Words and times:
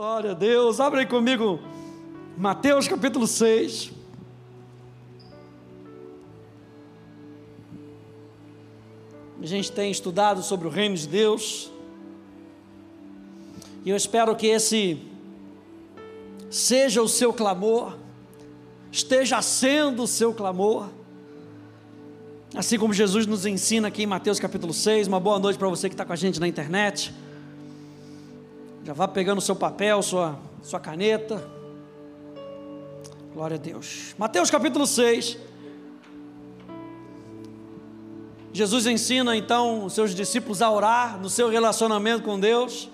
Glória 0.00 0.30
a 0.30 0.34
Deus. 0.34 0.80
Abre 0.80 1.00
aí 1.00 1.06
comigo 1.06 1.60
Mateus 2.34 2.88
capítulo 2.88 3.26
6. 3.26 3.92
A 9.42 9.44
gente 9.44 9.70
tem 9.70 9.90
estudado 9.90 10.42
sobre 10.42 10.66
o 10.66 10.70
reino 10.70 10.96
de 10.96 11.06
Deus. 11.06 11.70
E 13.84 13.90
eu 13.90 13.94
espero 13.94 14.34
que 14.34 14.46
esse 14.46 15.02
seja 16.48 17.02
o 17.02 17.08
seu 17.08 17.30
clamor, 17.30 17.98
esteja 18.90 19.42
sendo 19.42 20.04
o 20.04 20.06
seu 20.06 20.32
clamor. 20.32 20.88
Assim 22.54 22.78
como 22.78 22.94
Jesus 22.94 23.26
nos 23.26 23.44
ensina 23.44 23.88
aqui 23.88 24.04
em 24.04 24.06
Mateus 24.06 24.40
capítulo 24.40 24.72
6. 24.72 25.08
Uma 25.08 25.20
boa 25.20 25.38
noite 25.38 25.58
para 25.58 25.68
você 25.68 25.90
que 25.90 25.94
está 25.94 26.06
com 26.06 26.14
a 26.14 26.16
gente 26.16 26.40
na 26.40 26.48
internet. 26.48 27.12
Já 28.82 28.94
vá 28.94 29.06
pegando 29.06 29.38
o 29.38 29.42
seu 29.42 29.54
papel, 29.54 30.02
sua, 30.02 30.38
sua 30.62 30.80
caneta. 30.80 31.46
Glória 33.34 33.56
a 33.56 33.58
Deus. 33.58 34.14
Mateus 34.16 34.50
capítulo 34.50 34.86
6. 34.86 35.36
Jesus 38.54 38.86
ensina 38.86 39.36
então 39.36 39.84
os 39.84 39.92
seus 39.92 40.14
discípulos 40.14 40.62
a 40.62 40.70
orar 40.70 41.20
no 41.20 41.28
seu 41.28 41.50
relacionamento 41.50 42.22
com 42.22 42.40
Deus. 42.40 42.88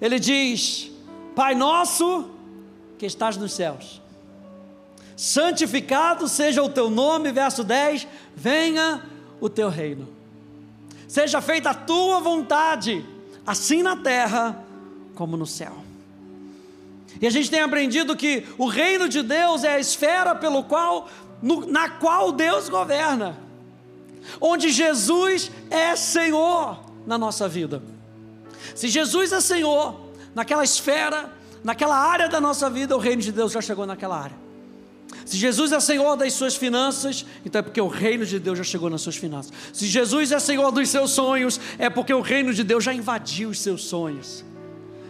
Ele 0.00 0.20
diz: 0.20 0.88
Pai 1.34 1.52
nosso 1.52 2.30
que 2.96 3.04
estás 3.04 3.36
nos 3.36 3.52
céus, 3.52 4.00
santificado 5.16 6.28
seja 6.28 6.62
o 6.62 6.68
teu 6.68 6.88
nome, 6.88 7.32
verso 7.32 7.64
10, 7.64 8.06
venha 8.36 9.02
o 9.40 9.48
teu 9.48 9.68
reino. 9.68 10.08
Seja 11.08 11.40
feita 11.40 11.70
a 11.70 11.74
tua 11.74 12.20
vontade, 12.20 13.04
assim 13.44 13.82
na 13.82 13.96
terra 13.96 14.67
como 15.18 15.36
no 15.36 15.46
céu. 15.46 15.72
E 17.20 17.26
a 17.26 17.30
gente 17.30 17.50
tem 17.50 17.60
aprendido 17.60 18.14
que 18.14 18.46
o 18.56 18.68
reino 18.68 19.08
de 19.08 19.20
Deus 19.20 19.64
é 19.64 19.74
a 19.74 19.80
esfera 19.80 20.32
pelo 20.32 20.62
qual, 20.62 21.08
no, 21.42 21.66
na 21.66 21.90
qual 21.90 22.30
Deus 22.30 22.68
governa, 22.68 23.36
onde 24.40 24.70
Jesus 24.70 25.50
é 25.70 25.96
Senhor 25.96 26.78
na 27.04 27.18
nossa 27.18 27.48
vida. 27.48 27.82
Se 28.76 28.86
Jesus 28.86 29.32
é 29.32 29.40
Senhor 29.40 30.00
naquela 30.36 30.62
esfera, 30.62 31.32
naquela 31.64 31.96
área 31.96 32.28
da 32.28 32.40
nossa 32.40 32.70
vida, 32.70 32.94
o 32.94 33.00
reino 33.00 33.20
de 33.20 33.32
Deus 33.32 33.50
já 33.50 33.60
chegou 33.60 33.84
naquela 33.86 34.16
área. 34.16 34.36
Se 35.26 35.36
Jesus 35.36 35.72
é 35.72 35.80
Senhor 35.80 36.14
das 36.16 36.32
suas 36.32 36.54
finanças, 36.54 37.26
então 37.44 37.58
é 37.58 37.62
porque 37.62 37.80
o 37.80 37.88
reino 37.88 38.24
de 38.24 38.38
Deus 38.38 38.56
já 38.56 38.64
chegou 38.64 38.88
nas 38.88 39.00
suas 39.00 39.16
finanças. 39.16 39.52
Se 39.72 39.86
Jesus 39.86 40.30
é 40.30 40.38
Senhor 40.38 40.70
dos 40.70 40.88
seus 40.88 41.10
sonhos, 41.10 41.60
é 41.76 41.90
porque 41.90 42.14
o 42.14 42.20
reino 42.20 42.54
de 42.54 42.62
Deus 42.62 42.84
já 42.84 42.94
invadiu 42.94 43.50
os 43.50 43.58
seus 43.58 43.82
sonhos. 43.82 44.44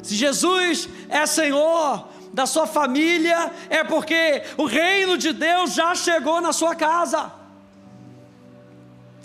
Se 0.09 0.15
Jesus 0.15 0.89
é 1.11 1.27
Senhor 1.27 2.09
da 2.33 2.47
sua 2.47 2.67
família, 2.67 3.53
é 3.69 3.85
porque 3.85 4.43
o 4.57 4.65
reino 4.65 5.19
de 5.19 5.35
Deus 5.35 5.75
já 5.75 5.95
chegou 5.95 6.41
na 6.41 6.51
sua 6.51 6.75
casa. 6.75 7.31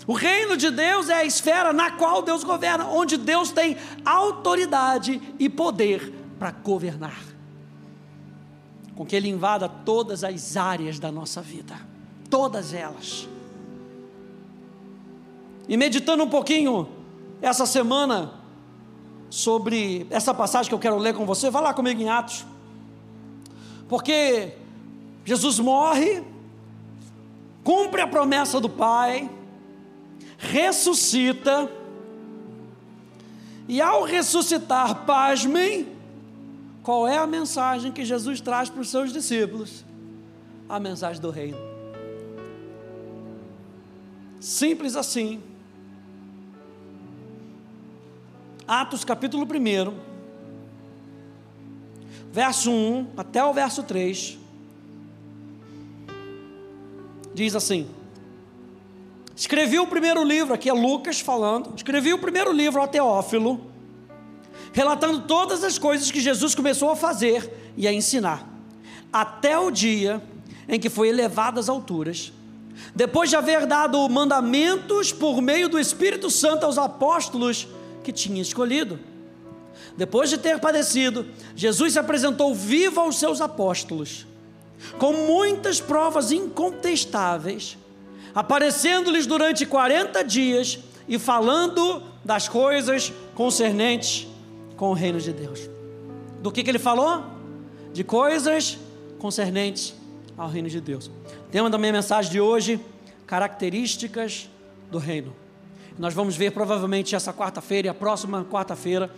O 0.06 0.12
reino 0.12 0.58
de 0.58 0.70
Deus 0.70 1.08
é 1.08 1.14
a 1.14 1.24
esfera 1.24 1.72
na 1.72 1.92
qual 1.92 2.20
Deus 2.20 2.44
governa, 2.44 2.84
onde 2.84 3.16
Deus 3.16 3.50
tem 3.50 3.78
autoridade 4.04 5.22
e 5.38 5.48
poder 5.48 6.12
para 6.38 6.50
governar. 6.50 7.18
Com 8.94 9.06
que 9.06 9.16
Ele 9.16 9.30
invada 9.30 9.70
todas 9.70 10.22
as 10.22 10.54
áreas 10.54 10.98
da 10.98 11.10
nossa 11.10 11.40
vida, 11.40 11.80
todas 12.28 12.74
elas. 12.74 13.26
E 15.66 15.78
meditando 15.78 16.24
um 16.24 16.28
pouquinho 16.28 16.86
essa 17.40 17.64
semana, 17.64 18.43
sobre 19.34 20.06
essa 20.10 20.32
passagem 20.32 20.68
que 20.68 20.74
eu 20.76 20.78
quero 20.78 20.96
ler 20.96 21.12
com 21.12 21.26
você, 21.26 21.50
vá 21.50 21.60
lá 21.60 21.74
comigo 21.74 22.00
em 22.00 22.08
Atos. 22.08 22.46
Porque 23.88 24.52
Jesus 25.24 25.58
morre, 25.58 26.22
cumpre 27.64 28.00
a 28.00 28.06
promessa 28.06 28.60
do 28.60 28.68
Pai, 28.68 29.28
ressuscita, 30.38 31.68
e 33.66 33.80
ao 33.80 34.04
ressuscitar, 34.04 35.04
pasmem, 35.04 35.88
qual 36.84 37.08
é 37.08 37.18
a 37.18 37.26
mensagem 37.26 37.90
que 37.90 38.04
Jesus 38.04 38.40
traz 38.40 38.70
para 38.70 38.82
os 38.82 38.88
seus 38.88 39.12
discípulos? 39.12 39.84
A 40.68 40.78
mensagem 40.78 41.20
do 41.20 41.30
reino. 41.30 41.58
Simples 44.38 44.94
assim. 44.94 45.42
Atos 48.66 49.04
capítulo 49.04 49.44
1, 49.44 49.94
verso 52.32 52.70
1 52.70 53.08
até 53.14 53.44
o 53.44 53.52
verso 53.52 53.82
3, 53.82 54.38
diz 57.34 57.54
assim: 57.54 57.86
Escrevi 59.36 59.78
o 59.78 59.86
primeiro 59.86 60.24
livro, 60.24 60.54
aqui 60.54 60.70
é 60.70 60.72
Lucas 60.72 61.20
falando, 61.20 61.74
escrevi 61.76 62.14
o 62.14 62.18
primeiro 62.18 62.52
livro 62.52 62.80
ao 62.80 62.88
Teófilo, 62.88 63.60
relatando 64.72 65.20
todas 65.20 65.62
as 65.62 65.78
coisas 65.78 66.10
que 66.10 66.20
Jesus 66.20 66.54
começou 66.54 66.90
a 66.90 66.96
fazer 66.96 67.52
e 67.76 67.86
a 67.86 67.92
ensinar, 67.92 68.48
até 69.12 69.58
o 69.58 69.70
dia 69.70 70.22
em 70.66 70.80
que 70.80 70.88
foi 70.88 71.10
elevado 71.10 71.60
às 71.60 71.68
alturas, 71.68 72.32
depois 72.94 73.28
de 73.28 73.36
haver 73.36 73.66
dado 73.66 74.08
mandamentos 74.08 75.12
por 75.12 75.42
meio 75.42 75.68
do 75.68 75.78
Espírito 75.78 76.30
Santo 76.30 76.64
aos 76.64 76.78
apóstolos 76.78 77.68
que 78.04 78.12
tinha 78.12 78.40
escolhido. 78.40 79.00
Depois 79.96 80.30
de 80.30 80.38
ter 80.38 80.60
padecido, 80.60 81.26
Jesus 81.56 81.94
se 81.94 81.98
apresentou 81.98 82.54
vivo 82.54 83.00
aos 83.00 83.18
seus 83.18 83.40
apóstolos, 83.40 84.26
com 84.98 85.12
muitas 85.12 85.80
provas 85.80 86.30
incontestáveis, 86.30 87.76
aparecendo-lhes 88.34 89.26
durante 89.26 89.64
40 89.64 90.22
dias 90.22 90.78
e 91.08 91.18
falando 91.18 92.02
das 92.24 92.48
coisas 92.48 93.12
concernentes 93.34 94.26
com 94.76 94.90
o 94.90 94.94
reino 94.94 95.20
de 95.20 95.32
Deus. 95.32 95.68
Do 96.42 96.52
que, 96.52 96.62
que 96.62 96.70
ele 96.70 96.78
falou? 96.78 97.24
De 97.92 98.04
coisas 98.04 98.76
concernentes 99.18 99.94
ao 100.36 100.48
reino 100.48 100.68
de 100.68 100.80
Deus. 100.80 101.10
Tema 101.50 101.70
da 101.70 101.78
minha 101.78 101.92
mensagem 101.92 102.30
de 102.30 102.40
hoje: 102.40 102.80
características 103.26 104.50
do 104.90 104.98
reino. 104.98 105.43
Nós 105.98 106.12
vamos 106.14 106.36
ver 106.36 106.50
provavelmente 106.52 107.14
essa 107.14 107.32
quarta-feira 107.32 107.86
e 107.86 107.90
a 107.90 107.94
próxima 107.94 108.44
quarta-feira 108.44 109.10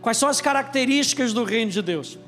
quais 0.00 0.18
são 0.18 0.28
as 0.28 0.40
características 0.40 1.32
do 1.32 1.44
reino 1.44 1.70
de 1.70 1.82
Deus. 1.82 2.18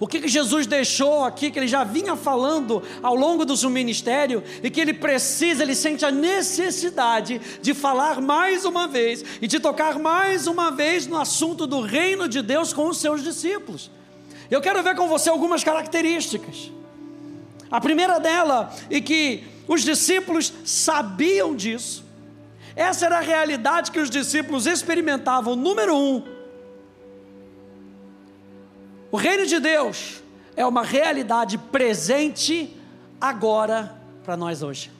O 0.00 0.06
que, 0.06 0.20
que 0.20 0.28
Jesus 0.28 0.66
deixou 0.66 1.24
aqui, 1.24 1.50
que 1.50 1.58
ele 1.58 1.66
já 1.66 1.82
vinha 1.82 2.14
falando 2.14 2.82
ao 3.02 3.14
longo 3.14 3.44
do 3.44 3.56
seu 3.56 3.70
ministério, 3.70 4.42
e 4.62 4.70
que 4.70 4.80
ele 4.80 4.94
precisa, 4.94 5.62
ele 5.62 5.74
sente 5.74 6.04
a 6.04 6.10
necessidade 6.10 7.40
de 7.60 7.74
falar 7.74 8.20
mais 8.20 8.64
uma 8.64 8.86
vez 8.86 9.24
e 9.40 9.46
de 9.46 9.58
tocar 9.58 9.98
mais 9.98 10.46
uma 10.46 10.70
vez 10.70 11.06
no 11.06 11.16
assunto 11.16 11.66
do 11.66 11.80
reino 11.80 12.28
de 12.28 12.42
Deus 12.42 12.72
com 12.72 12.88
os 12.88 12.98
seus 12.98 13.22
discípulos. 13.22 13.90
Eu 14.50 14.60
quero 14.60 14.82
ver 14.82 14.94
com 14.94 15.08
você 15.08 15.28
algumas 15.28 15.64
características. 15.64 16.70
A 17.70 17.80
primeira 17.80 18.18
dela, 18.18 18.74
e 18.88 19.00
que 19.00 19.44
os 19.66 19.82
discípulos 19.82 20.52
sabiam 20.64 21.54
disso, 21.54 22.07
essa 22.78 23.06
era 23.06 23.18
a 23.18 23.20
realidade 23.20 23.90
que 23.90 23.98
os 23.98 24.08
discípulos 24.08 24.64
experimentavam. 24.64 25.56
Número 25.56 25.96
um, 25.96 26.22
o 29.10 29.16
reino 29.16 29.46
de 29.46 29.58
Deus 29.58 30.22
é 30.54 30.64
uma 30.64 30.84
realidade 30.84 31.58
presente 31.58 32.76
agora 33.20 34.00
para 34.22 34.36
nós 34.36 34.62
hoje. 34.62 34.92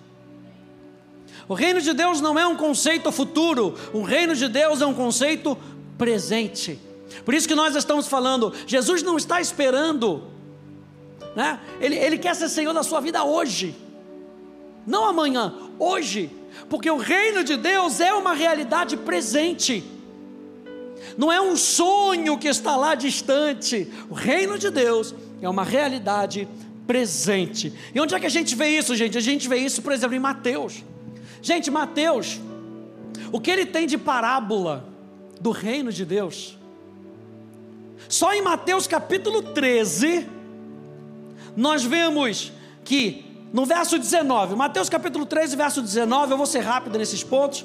O 1.46 1.54
reino 1.54 1.80
de 1.80 1.92
Deus 1.92 2.20
não 2.20 2.36
é 2.36 2.44
um 2.44 2.56
conceito 2.56 3.12
futuro, 3.12 3.74
o 3.92 4.02
reino 4.02 4.34
de 4.34 4.48
Deus 4.48 4.82
é 4.82 4.86
um 4.86 4.94
conceito 4.94 5.56
presente. 5.96 6.80
Por 7.24 7.32
isso 7.32 7.46
que 7.46 7.54
nós 7.54 7.76
estamos 7.76 8.08
falando, 8.08 8.52
Jesus 8.66 9.04
não 9.04 9.16
está 9.16 9.40
esperando, 9.40 10.24
né? 11.36 11.60
ele, 11.80 11.94
ele 11.94 12.18
quer 12.18 12.34
ser 12.34 12.48
Senhor 12.48 12.72
da 12.72 12.82
sua 12.82 13.00
vida 13.00 13.22
hoje, 13.22 13.74
não 14.84 15.04
amanhã, 15.06 15.54
hoje 15.78 16.30
porque 16.68 16.90
o 16.90 16.96
reino 16.96 17.44
de 17.44 17.56
Deus 17.56 18.00
é 18.00 18.12
uma 18.12 18.34
realidade 18.34 18.96
presente, 18.96 19.84
não 21.16 21.32
é 21.32 21.40
um 21.40 21.56
sonho 21.56 22.38
que 22.38 22.48
está 22.48 22.76
lá 22.76 22.94
distante. 22.94 23.90
O 24.08 24.14
reino 24.14 24.58
de 24.58 24.70
Deus 24.70 25.14
é 25.42 25.48
uma 25.48 25.64
realidade 25.64 26.48
presente. 26.86 27.72
E 27.94 28.00
onde 28.00 28.14
é 28.14 28.20
que 28.20 28.26
a 28.26 28.30
gente 28.30 28.54
vê 28.54 28.68
isso, 28.68 28.94
gente? 28.94 29.18
A 29.18 29.20
gente 29.20 29.48
vê 29.48 29.56
isso, 29.56 29.82
por 29.82 29.92
exemplo, 29.92 30.14
em 30.14 30.20
Mateus. 30.20 30.84
Gente, 31.42 31.70
Mateus, 31.70 32.40
o 33.32 33.40
que 33.40 33.50
ele 33.50 33.66
tem 33.66 33.86
de 33.86 33.98
parábola 33.98 34.88
do 35.40 35.50
reino 35.50 35.92
de 35.92 36.04
Deus? 36.04 36.56
Só 38.08 38.32
em 38.32 38.40
Mateus 38.40 38.86
capítulo 38.86 39.42
13, 39.42 40.26
nós 41.56 41.84
vemos 41.84 42.52
que 42.84 43.24
no 43.52 43.64
verso 43.64 43.98
19, 43.98 44.54
Mateus 44.54 44.88
capítulo 44.88 45.24
13, 45.24 45.56
verso 45.56 45.82
19, 45.82 46.32
eu 46.32 46.36
vou 46.36 46.46
ser 46.46 46.60
rápido 46.60 46.98
nesses 46.98 47.24
pontos. 47.24 47.64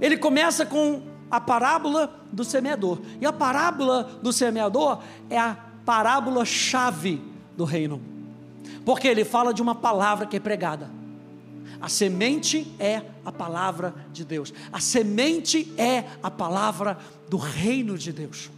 Ele 0.00 0.16
começa 0.16 0.66
com 0.66 1.02
a 1.30 1.40
parábola 1.40 2.20
do 2.32 2.44
semeador. 2.44 3.00
E 3.20 3.26
a 3.26 3.32
parábola 3.32 4.18
do 4.22 4.32
semeador 4.32 5.00
é 5.30 5.38
a 5.38 5.56
parábola 5.84 6.44
chave 6.44 7.22
do 7.56 7.64
reino. 7.64 8.00
Porque 8.84 9.06
ele 9.06 9.24
fala 9.24 9.54
de 9.54 9.62
uma 9.62 9.74
palavra 9.74 10.26
que 10.26 10.36
é 10.36 10.40
pregada. 10.40 10.90
A 11.80 11.88
semente 11.88 12.74
é 12.78 13.02
a 13.24 13.30
palavra 13.30 13.94
de 14.12 14.24
Deus. 14.24 14.52
A 14.72 14.80
semente 14.80 15.72
é 15.76 16.04
a 16.22 16.30
palavra 16.30 16.98
do 17.28 17.36
reino 17.36 17.96
de 17.98 18.12
Deus. 18.12 18.50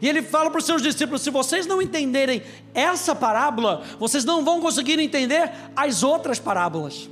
E 0.00 0.08
ele 0.08 0.22
fala 0.22 0.50
para 0.50 0.58
os 0.58 0.64
seus 0.64 0.82
discípulos: 0.82 1.22
se 1.22 1.30
vocês 1.30 1.66
não 1.66 1.80
entenderem 1.80 2.42
essa 2.74 3.14
parábola, 3.14 3.82
vocês 3.98 4.24
não 4.24 4.44
vão 4.44 4.60
conseguir 4.60 4.98
entender 4.98 5.50
as 5.74 6.02
outras 6.02 6.38
parábolas. 6.38 7.08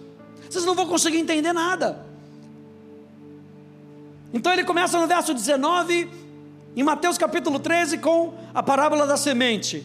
Vocês 0.48 0.64
não 0.64 0.75
vão 0.75 0.86
conseguir 0.86 1.19
entender 1.19 1.52
nada. 1.52 2.06
Então 4.32 4.52
ele 4.52 4.64
começa 4.64 4.98
no 4.98 5.06
verso 5.06 5.32
19, 5.32 6.08
em 6.76 6.82
Mateus 6.82 7.16
capítulo 7.16 7.58
13, 7.58 7.98
com 7.98 8.34
a 8.54 8.62
parábola 8.62 9.06
da 9.06 9.16
semente. 9.16 9.84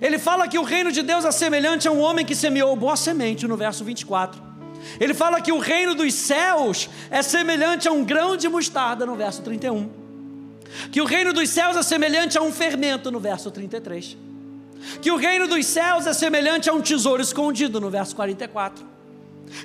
Ele 0.00 0.18
fala 0.18 0.48
que 0.48 0.58
o 0.58 0.62
reino 0.62 0.90
de 0.90 1.02
Deus 1.02 1.24
é 1.24 1.30
semelhante 1.30 1.86
a 1.86 1.92
um 1.92 2.00
homem 2.00 2.26
que 2.26 2.34
semeou 2.34 2.74
boa 2.74 2.96
semente, 2.96 3.46
no 3.46 3.56
verso 3.56 3.84
24. 3.84 4.42
Ele 5.00 5.14
fala 5.14 5.40
que 5.40 5.52
o 5.52 5.58
reino 5.58 5.94
dos 5.94 6.12
céus 6.14 6.90
é 7.10 7.22
semelhante 7.22 7.88
a 7.88 7.92
um 7.92 8.04
grão 8.04 8.36
de 8.36 8.48
mostarda, 8.48 9.06
no 9.06 9.14
verso 9.14 9.42
31. 9.42 10.03
Que 10.90 11.00
o 11.00 11.04
reino 11.04 11.32
dos 11.32 11.48
céus 11.50 11.76
é 11.76 11.82
semelhante 11.82 12.36
a 12.36 12.42
um 12.42 12.52
fermento, 12.52 13.10
no 13.10 13.20
verso 13.20 13.50
33. 13.50 14.16
Que 15.00 15.10
o 15.10 15.16
reino 15.16 15.46
dos 15.46 15.66
céus 15.66 16.06
é 16.06 16.12
semelhante 16.12 16.68
a 16.68 16.72
um 16.72 16.80
tesouro 16.80 17.22
escondido, 17.22 17.80
no 17.80 17.90
verso 17.90 18.14
44. 18.16 18.84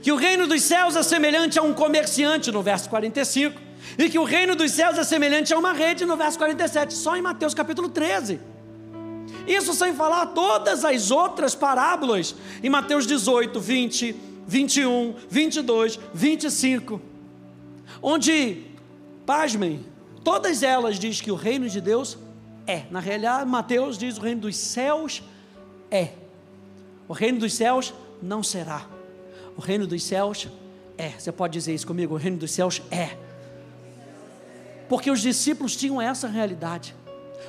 Que 0.02 0.12
o 0.12 0.16
reino 0.16 0.48
dos 0.48 0.62
céus 0.62 0.96
é 0.96 1.04
semelhante 1.04 1.58
a 1.58 1.64
um 1.64 1.74
comerciante, 1.74 2.52
no 2.52 2.62
verso 2.62 2.90
45. 2.90 3.60
E 3.98 4.10
que 4.10 4.20
o 4.20 4.24
reino 4.24 4.56
dos 4.56 4.72
céus 4.72 4.98
é 4.98 5.04
semelhante 5.04 5.54
a 5.54 5.58
uma 5.58 5.74
rede, 5.74 6.06
no 6.06 6.16
verso 6.16 6.38
47, 6.38 6.94
só 6.94 7.16
em 7.16 7.22
Mateus 7.22 7.54
capítulo 7.54 7.90
13. 7.90 8.40
Isso 9.48 9.74
sem 9.74 9.94
falar 9.94 10.28
todas 10.28 10.86
as 10.86 11.12
outras 11.12 11.56
parábolas 11.56 12.36
em 12.62 12.70
Mateus 12.70 13.08
18, 13.08 13.60
20, 13.60 14.16
21, 14.48 15.16
22, 15.30 16.00
25, 16.14 17.02
onde, 18.02 18.64
pasmem, 19.26 19.86
todas 20.30 20.62
elas 20.62 21.00
diz 21.00 21.20
que 21.20 21.31
o 21.31 21.36
reino 21.36 21.68
de 21.68 21.81
Deus 21.81 22.16
é. 22.68 22.84
Na 22.92 23.00
realidade, 23.00 23.50
Mateus 23.50 23.98
diz 23.98 24.16
o 24.16 24.22
reino 24.22 24.42
dos 24.42 24.56
céus 24.56 25.24
é. 25.90 26.10
O 27.08 27.14
reino 27.14 27.40
dos 27.40 27.52
céus 27.56 27.92
não 28.22 28.44
será. 28.44 28.86
O 29.58 29.60
reino 29.60 29.88
dos 29.88 30.04
céus 30.04 30.48
é. 31.00 31.10
Você 31.18 31.31
pode 31.31 31.54
dizer 31.54 31.74
isso 31.74 31.88
comigo? 31.88 32.14
O 32.14 32.18
reino 32.18 32.38
dos 32.38 32.52
céus 32.52 32.80
é 32.92 33.18
porque 34.88 35.10
os 35.10 35.20
discípulos 35.20 35.76
tinham 35.76 36.00
essa 36.00 36.28
realidade. 36.28 36.96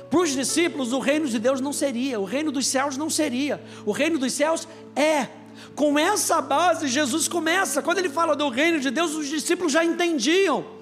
Para 0.09 0.19
os 0.19 0.31
discípulos, 0.31 0.91
o 0.91 0.97
reino 0.97 1.27
de 1.27 1.37
Deus 1.37 1.61
não 1.61 1.73
seria, 1.73 2.19
o 2.19 2.25
reino 2.25 2.51
dos 2.51 2.65
céus 2.65 2.97
não 2.97 3.11
seria, 3.11 3.61
o 3.85 3.91
reino 3.91 4.17
dos 4.17 4.33
céus 4.33 4.67
é. 4.95 5.27
Com 5.75 5.99
essa 5.99 6.41
base, 6.41 6.87
Jesus 6.87 7.27
começa. 7.27 7.79
Quando 7.83 7.99
ele 7.99 8.09
fala 8.09 8.35
do 8.35 8.49
reino 8.49 8.79
de 8.79 8.89
Deus, 8.89 9.13
os 9.13 9.27
discípulos 9.27 9.71
já 9.71 9.85
entendiam 9.85 10.80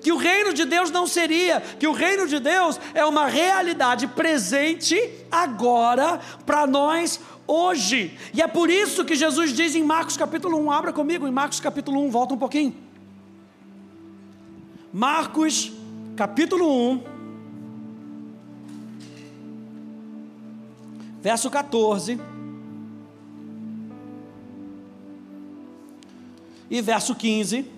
que 0.00 0.12
o 0.12 0.16
reino 0.16 0.52
de 0.52 0.64
Deus 0.64 0.90
não 0.90 1.06
seria, 1.06 1.60
que 1.60 1.86
o 1.86 1.92
reino 1.92 2.26
de 2.26 2.38
Deus 2.38 2.78
é 2.92 3.04
uma 3.04 3.26
realidade 3.26 4.06
presente 4.06 4.98
agora 5.30 6.20
para 6.44 6.66
nós 6.66 7.20
hoje. 7.46 8.16
E 8.32 8.42
é 8.42 8.46
por 8.46 8.70
isso 8.70 9.04
que 9.04 9.14
Jesus 9.14 9.52
diz 9.52 9.74
em 9.74 9.84
Marcos 9.84 10.16
capítulo 10.16 10.58
1, 10.58 10.70
abra 10.70 10.92
comigo 10.92 11.26
em 11.26 11.32
Marcos 11.32 11.60
capítulo 11.60 12.00
1, 12.06 12.10
volta 12.10 12.34
um 12.34 12.38
pouquinho. 12.38 12.74
Marcos 14.92 15.72
capítulo 16.16 16.92
1, 16.92 17.02
verso 21.20 21.50
14 21.50 22.20
e 26.70 26.80
verso 26.80 27.14
15. 27.14 27.73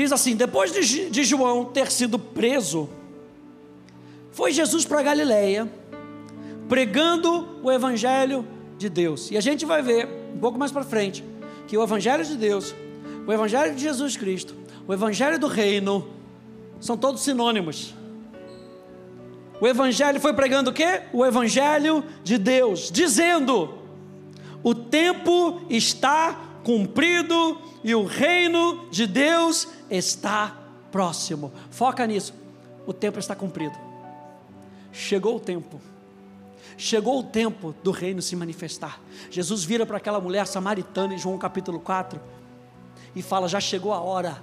Diz 0.00 0.12
assim: 0.12 0.36
depois 0.36 0.72
de, 0.72 1.10
de 1.10 1.24
João 1.24 1.64
ter 1.64 1.90
sido 1.90 2.18
preso, 2.18 2.88
foi 4.30 4.52
Jesus 4.52 4.84
para 4.84 5.02
Galiléia 5.02 5.68
pregando 6.68 7.60
o 7.62 7.72
evangelho 7.72 8.46
de 8.76 8.88
Deus. 8.88 9.30
E 9.30 9.36
a 9.36 9.40
gente 9.40 9.64
vai 9.64 9.80
ver 9.82 10.06
um 10.34 10.38
pouco 10.38 10.58
mais 10.58 10.70
para 10.70 10.84
frente 10.84 11.24
que 11.66 11.76
o 11.76 11.82
evangelho 11.82 12.24
de 12.24 12.36
Deus 12.36 12.74
o 13.28 13.32
Evangelho 13.32 13.74
de 13.74 13.82
Jesus 13.82 14.16
Cristo, 14.16 14.54
o 14.86 14.94
Evangelho 14.94 15.38
do 15.38 15.48
Reino, 15.48 16.08
são 16.80 16.96
todos 16.96 17.20
sinônimos. 17.20 17.94
O 19.60 19.66
Evangelho 19.66 20.18
foi 20.18 20.32
pregando 20.32 20.70
o 20.70 20.72
quê? 20.72 21.02
O 21.12 21.26
Evangelho 21.26 22.02
de 22.24 22.38
Deus, 22.38 22.90
dizendo: 22.90 23.74
o 24.62 24.74
tempo 24.74 25.60
está 25.68 26.47
cumprido 26.68 27.58
e 27.82 27.94
o 27.94 28.04
reino 28.04 28.90
de 28.90 29.06
Deus 29.06 29.66
está 29.90 30.54
próximo. 30.92 31.50
Foca 31.70 32.06
nisso. 32.06 32.34
O 32.86 32.92
tempo 32.92 33.18
está 33.18 33.34
cumprido. 33.34 33.74
Chegou 34.92 35.36
o 35.36 35.40
tempo. 35.40 35.80
Chegou 36.76 37.20
o 37.20 37.22
tempo 37.22 37.74
do 37.82 37.90
reino 37.90 38.20
se 38.20 38.36
manifestar. 38.36 39.00
Jesus 39.30 39.64
vira 39.64 39.86
para 39.86 39.96
aquela 39.96 40.20
mulher 40.20 40.46
samaritana 40.46 41.14
em 41.14 41.18
João 41.18 41.38
capítulo 41.38 41.80
4 41.80 42.20
e 43.16 43.22
fala: 43.22 43.48
Já 43.48 43.60
chegou 43.60 43.94
a 43.94 44.00
hora. 44.02 44.42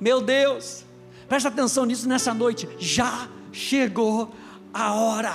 Meu 0.00 0.22
Deus, 0.22 0.82
presta 1.28 1.50
atenção 1.50 1.84
nisso 1.84 2.08
nessa 2.08 2.32
noite. 2.32 2.66
Já 2.78 3.28
chegou 3.52 4.32
a 4.72 4.94
hora. 4.94 5.34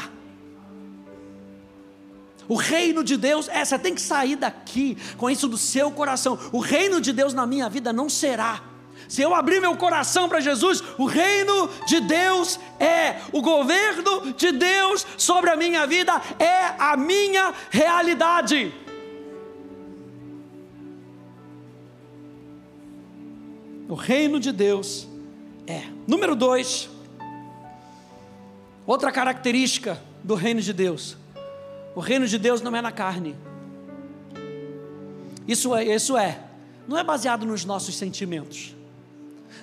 O 2.47 2.55
reino 2.55 3.03
de 3.03 3.17
Deus, 3.17 3.47
é, 3.49 3.63
você 3.63 3.77
tem 3.79 3.95
que 3.95 4.01
sair 4.01 4.35
daqui 4.35 4.97
com 5.17 5.29
isso 5.29 5.47
do 5.47 5.57
seu 5.57 5.89
coração. 5.91 6.37
O 6.51 6.59
reino 6.59 7.01
de 7.01 7.11
Deus 7.11 7.33
na 7.33 7.45
minha 7.45 7.67
vida 7.69 7.91
não 7.91 8.09
será. 8.09 8.61
Se 9.07 9.21
eu 9.21 9.35
abrir 9.35 9.59
meu 9.59 9.75
coração 9.75 10.27
para 10.27 10.39
Jesus, 10.39 10.83
o 10.97 11.05
reino 11.05 11.69
de 11.85 11.99
Deus 11.99 12.59
é, 12.79 13.21
o 13.31 13.41
governo 13.41 14.33
de 14.33 14.51
Deus 14.51 15.05
sobre 15.17 15.49
a 15.49 15.55
minha 15.55 15.85
vida 15.85 16.21
é 16.39 16.73
a 16.79 16.97
minha 16.97 17.53
realidade. 17.69 18.73
O 23.87 23.93
reino 23.93 24.39
de 24.39 24.51
Deus 24.51 25.07
é. 25.67 25.83
Número 26.07 26.35
dois, 26.35 26.89
outra 28.85 29.11
característica 29.11 30.01
do 30.23 30.33
reino 30.33 30.61
de 30.61 30.73
Deus: 30.73 31.15
o 31.95 31.99
reino 31.99 32.27
de 32.27 32.37
Deus 32.37 32.61
não 32.61 32.75
é 32.75 32.81
na 32.81 32.91
carne. 32.91 33.35
Isso 35.47 35.75
é, 35.75 35.85
isso 35.85 36.17
é, 36.17 36.39
não 36.87 36.97
é 36.97 37.03
baseado 37.03 37.45
nos 37.45 37.63
nossos 37.63 37.95
sentimentos, 37.95 38.75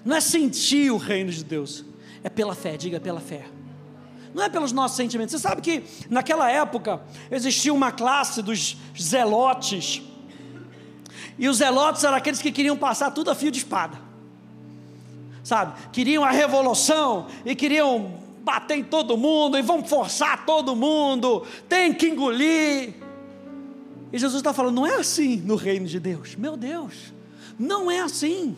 não 0.04 0.16
é 0.16 0.20
sentir 0.20 0.90
o 0.90 0.96
reino 0.96 1.30
de 1.30 1.44
Deus, 1.44 1.84
é 2.24 2.28
pela 2.28 2.54
fé, 2.54 2.76
diga 2.76 2.98
pela 2.98 3.20
fé. 3.20 3.44
Não 4.34 4.42
é 4.42 4.48
pelos 4.48 4.72
nossos 4.72 4.96
sentimentos. 4.96 5.32
Você 5.32 5.38
sabe 5.38 5.60
que 5.60 5.84
naquela 6.08 6.50
época 6.50 7.02
existia 7.30 7.74
uma 7.74 7.92
classe 7.92 8.40
dos 8.40 8.78
zelotes, 8.98 10.00
e 11.38 11.48
os 11.48 11.58
zelotes 11.58 12.02
eram 12.02 12.16
aqueles 12.16 12.40
que 12.40 12.50
queriam 12.50 12.76
passar 12.76 13.10
tudo 13.10 13.30
a 13.30 13.34
fio 13.34 13.50
de 13.50 13.58
espada 13.58 14.12
sabe? 15.42 15.74
Queriam 15.92 16.24
a 16.24 16.30
revolução 16.30 17.26
e 17.44 17.54
queriam 17.54 18.21
bater 18.42 18.76
em 18.76 18.84
todo 18.84 19.16
mundo 19.16 19.56
e 19.56 19.62
vão 19.62 19.84
forçar 19.84 20.44
todo 20.44 20.74
mundo, 20.76 21.46
tem 21.68 21.94
que 21.94 22.08
engolir. 22.08 22.94
E 24.12 24.18
Jesus 24.18 24.40
está 24.40 24.52
falando, 24.52 24.76
não 24.76 24.86
é 24.86 24.96
assim 24.96 25.36
no 25.36 25.56
reino 25.56 25.86
de 25.86 25.98
Deus, 25.98 26.36
meu 26.36 26.56
Deus, 26.56 27.12
não 27.58 27.90
é 27.90 28.00
assim. 28.00 28.56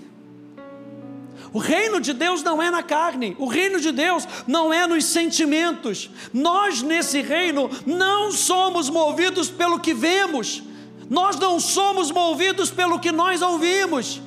O 1.52 1.58
reino 1.58 2.00
de 2.00 2.12
Deus 2.12 2.42
não 2.42 2.60
é 2.60 2.70
na 2.70 2.82
carne, 2.82 3.36
o 3.38 3.46
reino 3.46 3.78
de 3.78 3.92
Deus 3.92 4.26
não 4.46 4.72
é 4.72 4.86
nos 4.86 5.04
sentimentos. 5.04 6.10
Nós 6.32 6.82
nesse 6.82 7.20
reino 7.22 7.70
não 7.86 8.32
somos 8.32 8.90
movidos 8.90 9.50
pelo 9.50 9.78
que 9.78 9.94
vemos, 9.94 10.62
nós 11.08 11.38
não 11.38 11.60
somos 11.60 12.10
movidos 12.10 12.70
pelo 12.70 12.98
que 12.98 13.12
nós 13.12 13.40
ouvimos. 13.40 14.20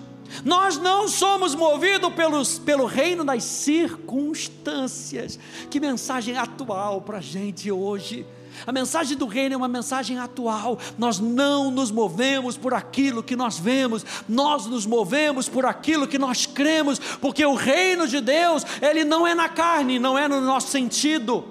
Nós 0.43 0.77
não 0.77 1.07
somos 1.07 1.55
movidos 1.55 2.13
pelos, 2.13 2.60
pelo 2.60 2.86
reino 2.86 3.24
das 3.24 3.43
circunstâncias. 3.43 5.39
Que 5.69 5.79
mensagem 5.79 6.38
atual 6.38 7.01
para 7.01 7.17
a 7.17 7.22
gente 7.22 7.72
hoje. 7.72 8.25
A 8.65 8.72
mensagem 8.72 9.17
do 9.17 9.27
reino 9.27 9.53
é 9.53 9.57
uma 9.57 9.67
mensagem 9.67 10.17
atual. 10.17 10.79
Nós 10.98 11.19
não 11.19 11.69
nos 11.69 11.91
movemos 11.91 12.57
por 12.57 12.74
aquilo 12.74 13.22
que 13.22 13.36
nós 13.36 13.60
vemos, 13.60 14.05
nós 14.27 14.65
nos 14.65 14.86
movemos 14.86 15.48
por 15.48 15.65
aquilo 15.65 16.07
que 16.07 16.17
nós 16.17 16.46
cremos, 16.46 17.00
porque 17.22 17.46
o 17.46 17.53
reino 17.53 18.07
de 18.07 18.19
Deus, 18.19 18.65
ele 18.81 19.03
não 19.03 19.27
é 19.27 19.36
na 19.36 19.50
carne, 19.50 20.00
não 20.00 20.17
é 20.17 20.27
no 20.27 20.41
nosso 20.41 20.69
sentido, 20.69 21.46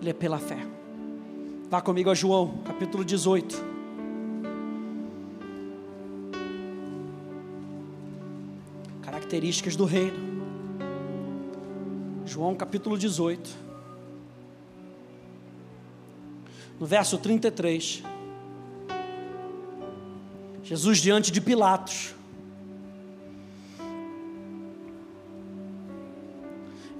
ele 0.00 0.10
é 0.10 0.14
pela 0.14 0.38
fé. 0.38 0.66
Vá 1.68 1.80
comigo 1.80 2.10
a 2.10 2.14
João, 2.14 2.62
capítulo 2.64 3.04
18. 3.04 3.69
Características 9.30 9.76
do 9.76 9.84
reino. 9.84 10.18
João 12.26 12.56
capítulo 12.56 12.98
18, 12.98 13.48
no 16.80 16.86
verso 16.86 17.16
33. 17.16 18.02
Jesus 20.64 20.98
diante 20.98 21.30
de 21.30 21.40
Pilatos. 21.40 22.12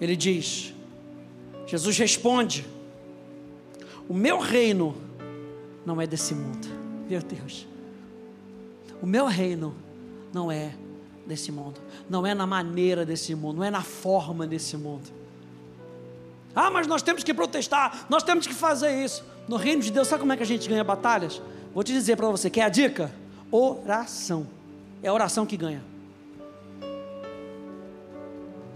Ele 0.01 0.15
diz: 0.15 0.73
Jesus 1.67 1.99
responde: 1.99 2.65
O 4.09 4.15
meu 4.15 4.39
reino 4.39 4.95
não 5.85 6.01
é 6.01 6.07
desse 6.07 6.33
mundo. 6.33 6.69
Meu 7.09 7.21
Deus. 7.23 7.67
O 9.03 9.07
meu 9.07 9.27
reino 9.27 9.75
não 10.33 10.51
é 10.51 10.73
desse 11.31 11.51
mundo. 11.51 11.81
Não 12.09 12.27
é 12.27 12.35
na 12.35 12.47
maneira 12.47 13.07
desse 13.07 13.35
mundo, 13.35 13.59
não 13.59 13.65
é 13.65 13.71
na 13.71 13.83
forma 13.83 14.47
desse 14.47 14.77
mundo. 14.77 15.09
Ah, 16.55 16.71
mas 16.71 16.87
nós 16.87 17.01
temos 17.01 17.23
que 17.23 17.33
protestar, 17.33 18.07
nós 18.11 18.23
temos 18.23 18.47
que 18.47 18.53
fazer 18.53 19.03
isso. 19.03 19.25
No 19.49 19.57
reino 19.57 19.81
de 19.81 19.91
Deus, 19.91 20.09
sabe 20.09 20.21
como 20.21 20.33
é 20.33 20.37
que 20.37 20.43
a 20.43 20.47
gente 20.47 20.69
ganha 20.69 20.83
batalhas? 20.83 21.41
Vou 21.73 21.85
te 21.85 21.93
dizer 21.93 22.17
para 22.17 22.29
você, 22.29 22.51
quer 22.51 22.63
a 22.63 22.69
dica? 22.69 23.13
Oração. 23.51 24.47
É 25.03 25.09
a 25.09 25.15
oração 25.15 25.47
que 25.47 25.57
ganha. 25.57 25.83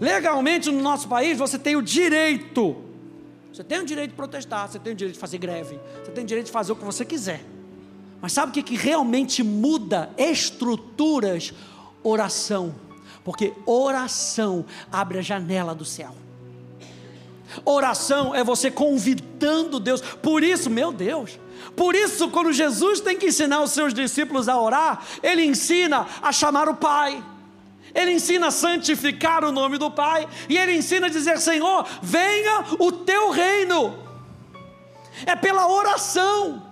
Legalmente 0.00 0.70
no 0.70 0.80
nosso 0.80 1.08
país 1.08 1.36
você 1.36 1.58
tem 1.58 1.76
o 1.76 1.82
direito. 1.82 2.76
Você 3.52 3.62
tem 3.62 3.80
o 3.80 3.84
direito 3.84 4.10
de 4.10 4.16
protestar, 4.16 4.68
você 4.68 4.78
tem 4.78 4.92
o 4.92 4.96
direito 4.96 5.14
de 5.14 5.20
fazer 5.20 5.38
greve, 5.38 5.78
você 6.04 6.10
tem 6.10 6.24
o 6.24 6.26
direito 6.26 6.46
de 6.46 6.52
fazer 6.52 6.72
o 6.72 6.76
que 6.76 6.84
você 6.84 7.04
quiser. 7.04 7.44
Mas 8.20 8.32
sabe 8.32 8.50
o 8.50 8.54
que, 8.54 8.62
que 8.62 8.74
realmente 8.76 9.42
muda 9.42 10.10
estruturas? 10.16 11.52
Oração. 12.04 12.74
Porque 13.24 13.52
oração 13.66 14.64
abre 14.92 15.18
a 15.18 15.22
janela 15.22 15.74
do 15.74 15.84
céu. 15.84 16.14
Oração 17.64 18.34
é 18.34 18.44
você 18.44 18.70
convidando 18.70 19.80
Deus. 19.80 20.00
Por 20.00 20.44
isso, 20.44 20.68
meu 20.68 20.92
Deus, 20.92 21.38
por 21.76 21.94
isso, 21.94 22.28
quando 22.30 22.52
Jesus 22.52 23.00
tem 23.00 23.16
que 23.16 23.26
ensinar 23.26 23.62
os 23.62 23.72
seus 23.72 23.92
discípulos 23.92 24.48
a 24.48 24.60
orar, 24.60 25.02
ele 25.22 25.44
ensina 25.44 26.06
a 26.22 26.32
chamar 26.32 26.68
o 26.68 26.76
Pai. 26.76 27.22
Ele 27.94 28.12
ensina 28.12 28.48
a 28.48 28.50
santificar 28.50 29.44
o 29.44 29.52
nome 29.52 29.78
do 29.78 29.90
Pai. 29.90 30.28
E 30.48 30.56
ele 30.56 30.76
ensina 30.76 31.06
a 31.06 31.10
dizer: 31.10 31.38
Senhor, 31.38 31.86
venha 32.02 32.64
o 32.78 32.90
teu 32.90 33.30
reino. 33.30 33.96
É 35.26 35.36
pela 35.36 35.68
oração. 35.68 36.62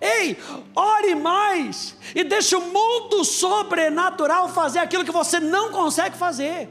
Ei, 0.00 0.36
ore 0.74 1.14
mais 1.14 1.96
e 2.14 2.24
deixe 2.24 2.54
o 2.56 2.60
mundo 2.60 3.24
sobrenatural 3.24 4.48
fazer 4.48 4.80
aquilo 4.80 5.04
que 5.04 5.12
você 5.12 5.40
não 5.40 5.70
consegue 5.70 6.16
fazer. 6.16 6.68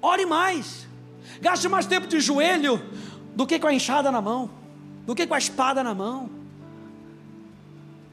Ore 0.00 0.26
mais. 0.26 0.86
Gaste 1.40 1.68
mais 1.68 1.86
tempo 1.86 2.06
de 2.06 2.20
joelho 2.20 2.82
do 3.34 3.46
que 3.46 3.58
com 3.58 3.66
a 3.66 3.74
enxada 3.74 4.10
na 4.10 4.20
mão, 4.20 4.50
do 5.06 5.14
que 5.14 5.26
com 5.26 5.34
a 5.34 5.38
espada 5.38 5.82
na 5.82 5.94
mão. 5.94 6.30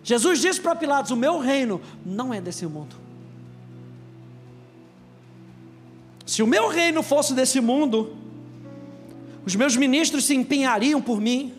Jesus 0.03 0.39
disse 0.39 0.59
para 0.59 0.75
Pilatos: 0.75 1.11
O 1.11 1.15
meu 1.15 1.39
reino 1.39 1.81
não 2.05 2.33
é 2.33 2.41
desse 2.41 2.65
mundo. 2.65 2.95
Se 6.25 6.41
o 6.41 6.47
meu 6.47 6.69
reino 6.69 7.03
fosse 7.03 7.33
desse 7.33 7.59
mundo, 7.59 8.15
os 9.45 9.55
meus 9.55 9.75
ministros 9.75 10.25
se 10.25 10.35
empenhariam 10.35 11.01
por 11.01 11.19
mim, 11.19 11.53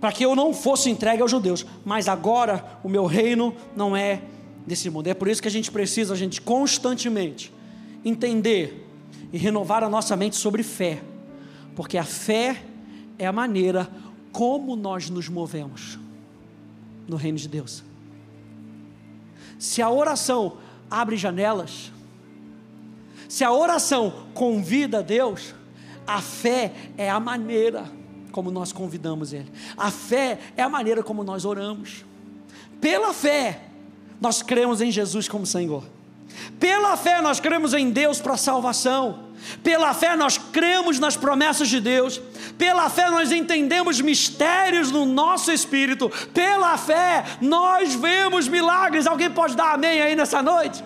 para 0.00 0.12
que 0.12 0.24
eu 0.24 0.34
não 0.36 0.54
fosse 0.54 0.90
entregue 0.90 1.22
aos 1.22 1.30
judeus. 1.30 1.66
Mas 1.84 2.08
agora 2.08 2.78
o 2.82 2.88
meu 2.88 3.06
reino 3.06 3.54
não 3.76 3.96
é 3.96 4.22
desse 4.66 4.90
mundo. 4.90 5.08
É 5.08 5.14
por 5.14 5.28
isso 5.28 5.42
que 5.42 5.48
a 5.48 5.50
gente 5.50 5.70
precisa, 5.70 6.14
a 6.14 6.16
gente 6.16 6.40
constantemente 6.40 7.52
entender 8.04 8.86
e 9.32 9.38
renovar 9.38 9.82
a 9.82 9.88
nossa 9.88 10.16
mente 10.16 10.36
sobre 10.36 10.62
fé, 10.62 11.02
porque 11.74 11.98
a 11.98 12.04
fé 12.04 12.62
é 13.18 13.26
a 13.26 13.32
maneira 13.32 13.88
como 14.32 14.76
nós 14.76 15.10
nos 15.10 15.28
movemos 15.28 15.98
no 17.06 17.16
reino 17.16 17.38
de 17.38 17.48
Deus. 17.48 17.82
Se 19.58 19.82
a 19.82 19.90
oração 19.90 20.58
abre 20.90 21.16
janelas, 21.16 21.92
se 23.28 23.44
a 23.44 23.52
oração 23.52 24.26
convida 24.32 24.98
a 24.98 25.02
Deus, 25.02 25.54
a 26.06 26.22
fé 26.22 26.72
é 26.96 27.10
a 27.10 27.20
maneira 27.20 27.97
como 28.38 28.52
nós 28.52 28.70
convidamos 28.70 29.32
Ele, 29.32 29.50
a 29.76 29.90
fé 29.90 30.38
é 30.56 30.62
a 30.62 30.68
maneira 30.68 31.02
como 31.02 31.24
nós 31.24 31.44
oramos. 31.44 32.04
Pela 32.80 33.12
fé, 33.12 33.62
nós 34.20 34.42
cremos 34.42 34.80
em 34.80 34.92
Jesus 34.92 35.26
como 35.26 35.44
Senhor. 35.44 35.82
Pela 36.60 36.96
fé 36.96 37.20
nós 37.20 37.40
cremos 37.40 37.74
em 37.74 37.90
Deus 37.90 38.20
para 38.20 38.36
salvação. 38.36 39.24
Pela 39.60 39.92
fé 39.92 40.14
nós 40.14 40.38
cremos 40.38 41.00
nas 41.00 41.16
promessas 41.16 41.68
de 41.68 41.80
Deus. 41.80 42.20
Pela 42.56 42.88
fé 42.88 43.10
nós 43.10 43.32
entendemos 43.32 44.00
mistérios 44.00 44.92
no 44.92 45.04
nosso 45.04 45.50
espírito. 45.50 46.08
Pela 46.32 46.78
fé 46.78 47.24
nós 47.40 47.92
vemos 47.96 48.46
milagres. 48.46 49.08
Alguém 49.08 49.30
pode 49.32 49.56
dar 49.56 49.74
amém 49.74 50.00
aí 50.00 50.14
nessa 50.14 50.40
noite? 50.40 50.84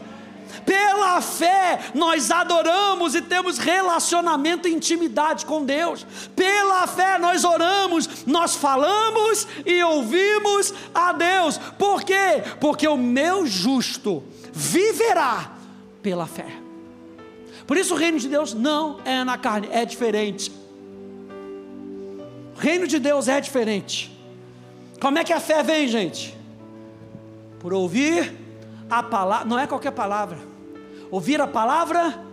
Pela 0.72 1.20
fé 1.20 1.78
nós 1.94 2.30
adoramos 2.30 3.14
e 3.14 3.20
temos 3.20 3.58
relacionamento 3.58 4.66
e 4.66 4.72
intimidade 4.72 5.44
com 5.44 5.62
Deus. 5.62 6.06
Pela 6.34 6.86
fé 6.86 7.18
nós 7.18 7.44
oramos, 7.44 8.24
nós 8.24 8.56
falamos 8.56 9.46
e 9.66 9.82
ouvimos 9.82 10.72
a 10.94 11.12
Deus. 11.12 11.58
Por 11.78 12.02
quê? 12.02 12.42
Porque 12.58 12.88
o 12.88 12.96
meu 12.96 13.46
justo 13.46 14.24
viverá 14.50 15.52
pela 16.02 16.26
fé. 16.26 16.46
Por 17.66 17.76
isso 17.76 17.92
o 17.92 17.98
reino 17.98 18.18
de 18.18 18.28
Deus 18.28 18.54
não 18.54 18.98
é 19.04 19.22
na 19.24 19.36
carne, 19.36 19.68
é 19.70 19.84
diferente. 19.84 20.50
O 22.56 22.58
reino 22.58 22.86
de 22.86 22.98
Deus 22.98 23.28
é 23.28 23.42
diferente. 23.42 24.10
Como 24.98 25.18
é 25.18 25.24
que 25.24 25.34
a 25.34 25.40
fé 25.40 25.62
vem, 25.62 25.86
gente? 25.86 26.34
Por 27.60 27.74
ouvir 27.74 28.34
a 28.88 29.02
palavra, 29.02 29.44
não 29.46 29.58
é 29.58 29.66
qualquer 29.66 29.92
palavra. 29.92 30.51
Ouvir 31.12 31.42
a 31.42 31.46
palavra 31.46 32.24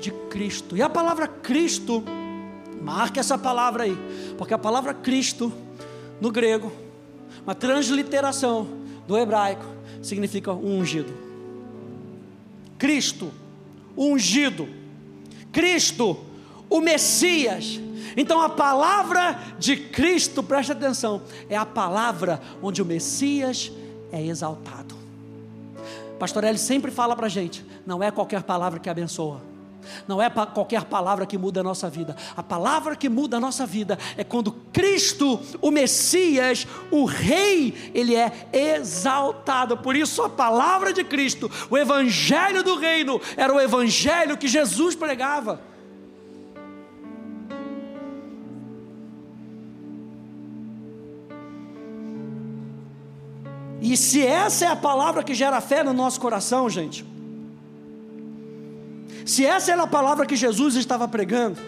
de 0.00 0.10
Cristo. 0.28 0.76
E 0.76 0.82
a 0.82 0.88
palavra 0.88 1.28
Cristo, 1.28 2.02
marque 2.82 3.20
essa 3.20 3.38
palavra 3.38 3.84
aí, 3.84 3.96
porque 4.36 4.52
a 4.52 4.58
palavra 4.58 4.92
Cristo 4.92 5.52
no 6.20 6.32
grego, 6.32 6.72
uma 7.44 7.54
transliteração 7.54 8.66
do 9.06 9.16
hebraico, 9.16 9.64
significa 10.02 10.52
ungido. 10.52 11.14
Cristo, 12.76 13.32
ungido, 13.96 14.68
Cristo, 15.52 16.18
o 16.68 16.80
Messias. 16.80 17.80
Então 18.16 18.40
a 18.40 18.48
palavra 18.48 19.38
de 19.60 19.76
Cristo, 19.76 20.42
preste 20.42 20.72
atenção, 20.72 21.22
é 21.48 21.56
a 21.56 21.64
palavra 21.64 22.42
onde 22.60 22.82
o 22.82 22.84
Messias 22.84 23.70
é 24.10 24.20
exaltado. 24.26 24.97
Pastor 26.18 26.44
sempre 26.56 26.90
fala 26.90 27.14
para 27.14 27.26
a 27.26 27.30
gente: 27.30 27.64
não 27.86 28.02
é 28.02 28.10
qualquer 28.10 28.42
palavra 28.42 28.78
que 28.78 28.90
abençoa, 28.90 29.42
não 30.06 30.20
é 30.20 30.28
qualquer 30.28 30.84
palavra 30.84 31.26
que 31.26 31.38
muda 31.38 31.60
a 31.60 31.62
nossa 31.62 31.88
vida. 31.88 32.16
A 32.36 32.42
palavra 32.42 32.96
que 32.96 33.08
muda 33.08 33.36
a 33.36 33.40
nossa 33.40 33.64
vida 33.64 33.98
é 34.16 34.24
quando 34.24 34.52
Cristo, 34.72 35.40
o 35.60 35.70
Messias, 35.70 36.66
o 36.90 37.04
Rei, 37.04 37.92
ele 37.94 38.14
é 38.14 38.48
exaltado. 38.52 39.76
Por 39.76 39.96
isso 39.96 40.22
a 40.22 40.28
palavra 40.28 40.92
de 40.92 41.04
Cristo, 41.04 41.50
o 41.70 41.78
evangelho 41.78 42.62
do 42.62 42.76
reino, 42.76 43.20
era 43.36 43.52
o 43.52 43.60
evangelho 43.60 44.36
que 44.36 44.48
Jesus 44.48 44.94
pregava. 44.94 45.67
E 53.88 53.96
se 53.96 54.20
essa 54.20 54.66
é 54.66 54.68
a 54.68 54.76
palavra 54.76 55.22
que 55.22 55.34
gera 55.34 55.62
fé 55.62 55.82
no 55.82 55.94
nosso 55.94 56.20
coração, 56.20 56.68
gente, 56.68 57.06
se 59.24 59.46
essa 59.46 59.72
era 59.72 59.84
a 59.84 59.86
palavra 59.86 60.26
que 60.26 60.36
Jesus 60.36 60.74
estava 60.74 61.08
pregando, 61.08 61.58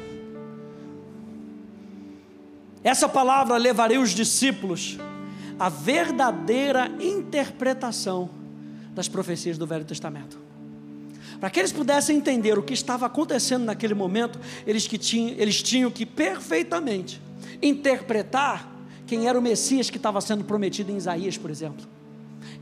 essa 2.84 3.08
palavra 3.08 3.56
levaria 3.56 3.98
os 3.98 4.10
discípulos 4.10 4.98
à 5.58 5.70
verdadeira 5.70 6.92
interpretação 7.00 8.28
das 8.94 9.08
profecias 9.08 9.56
do 9.56 9.66
Velho 9.66 9.86
Testamento. 9.86 10.38
Para 11.40 11.48
que 11.48 11.58
eles 11.58 11.72
pudessem 11.72 12.18
entender 12.18 12.58
o 12.58 12.62
que 12.62 12.74
estava 12.74 13.06
acontecendo 13.06 13.64
naquele 13.64 13.94
momento, 13.94 14.38
eles, 14.66 14.86
que 14.86 14.98
tinham, 14.98 15.34
eles 15.38 15.62
tinham 15.62 15.90
que 15.90 16.04
perfeitamente 16.04 17.18
interpretar 17.62 18.70
quem 19.06 19.26
era 19.26 19.38
o 19.38 19.42
Messias 19.42 19.88
que 19.88 19.96
estava 19.96 20.20
sendo 20.20 20.44
prometido 20.44 20.92
em 20.92 20.98
Isaías, 20.98 21.38
por 21.38 21.50
exemplo, 21.50 21.88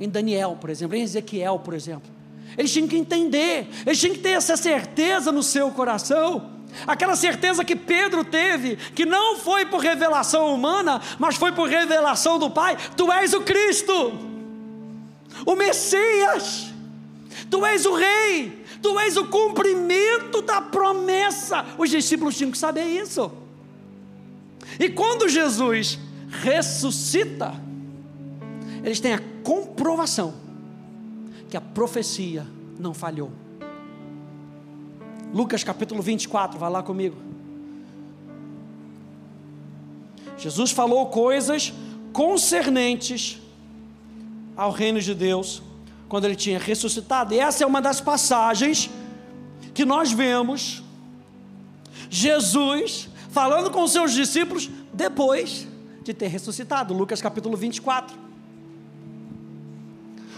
em 0.01 0.09
Daniel, 0.09 0.57
por 0.61 0.71
exemplo, 0.71 0.97
em 0.97 1.03
Ezequiel, 1.03 1.59
por 1.59 1.75
exemplo. 1.75 2.11
Eles 2.57 2.73
tinham 2.73 2.89
que 2.89 2.97
entender, 2.97 3.69
eles 3.87 4.01
tinham 4.01 4.15
que 4.15 4.21
ter 4.21 4.31
essa 4.31 4.57
certeza 4.57 5.31
no 5.31 5.43
seu 5.43 5.71
coração. 5.71 6.59
Aquela 6.87 7.17
certeza 7.17 7.65
que 7.65 7.75
Pedro 7.75 8.25
teve, 8.25 8.77
que 8.77 9.07
não 9.07 9.39
foi 9.39 9.67
por 9.67 9.81
revelação 9.81 10.55
humana, 10.55 11.01
mas 11.19 11.37
foi 11.37 11.53
por 11.53 11.69
revelação 11.69 12.39
do 12.39 12.51
Pai: 12.51 12.77
Tu 12.97 13.11
és 13.13 13.33
o 13.33 13.41
Cristo, 13.41 14.13
o 15.47 15.55
Messias, 15.55 16.69
Tu 17.51 17.65
és 17.65 17.87
o 17.87 17.95
rei, 17.95 18.65
tu 18.83 18.99
és 18.99 19.17
o 19.17 19.27
cumprimento 19.27 20.43
da 20.43 20.61
promessa. 20.61 21.65
Os 21.79 21.91
discípulos 21.91 22.37
tinham 22.37 22.51
que 22.51 22.59
saber 22.59 22.85
isso. 22.85 23.31
E 24.79 24.89
quando 24.91 25.29
Jesus 25.29 25.99
ressuscita, 26.29 27.55
eles 28.85 29.01
têm 29.01 29.15
a 29.15 29.21
comprovação 29.43 30.35
que 31.49 31.57
a 31.57 31.61
profecia 31.61 32.47
não 32.79 32.95
falhou. 32.95 33.31
Lucas 35.33 35.63
capítulo 35.63 36.03
24, 36.03 36.59
vai 36.59 36.71
lá 36.71 36.83
comigo. 36.83 37.17
Jesus 40.37 40.71
falou 40.71 41.07
coisas 41.07 41.73
concernentes 42.13 43.39
ao 44.57 44.71
reino 44.71 45.01
de 45.01 45.15
Deus 45.15 45.63
quando 46.09 46.25
ele 46.25 46.37
tinha 46.37 46.59
ressuscitado. 46.59 47.35
E 47.35 47.39
essa 47.39 47.65
é 47.65 47.67
uma 47.67 47.83
das 47.83 48.01
passagens 48.01 48.89
que 49.75 49.85
nós 49.85 50.13
vemos 50.13 50.83
Jesus 52.09 53.09
falando 53.31 53.71
com 53.71 53.87
seus 53.87 54.13
discípulos 54.13 54.71
depois 54.93 55.67
de 56.03 56.15
ter 56.15 56.29
ressuscitado. 56.29 56.95
Lucas 56.95 57.21
capítulo 57.21 57.57
24. 57.57 58.28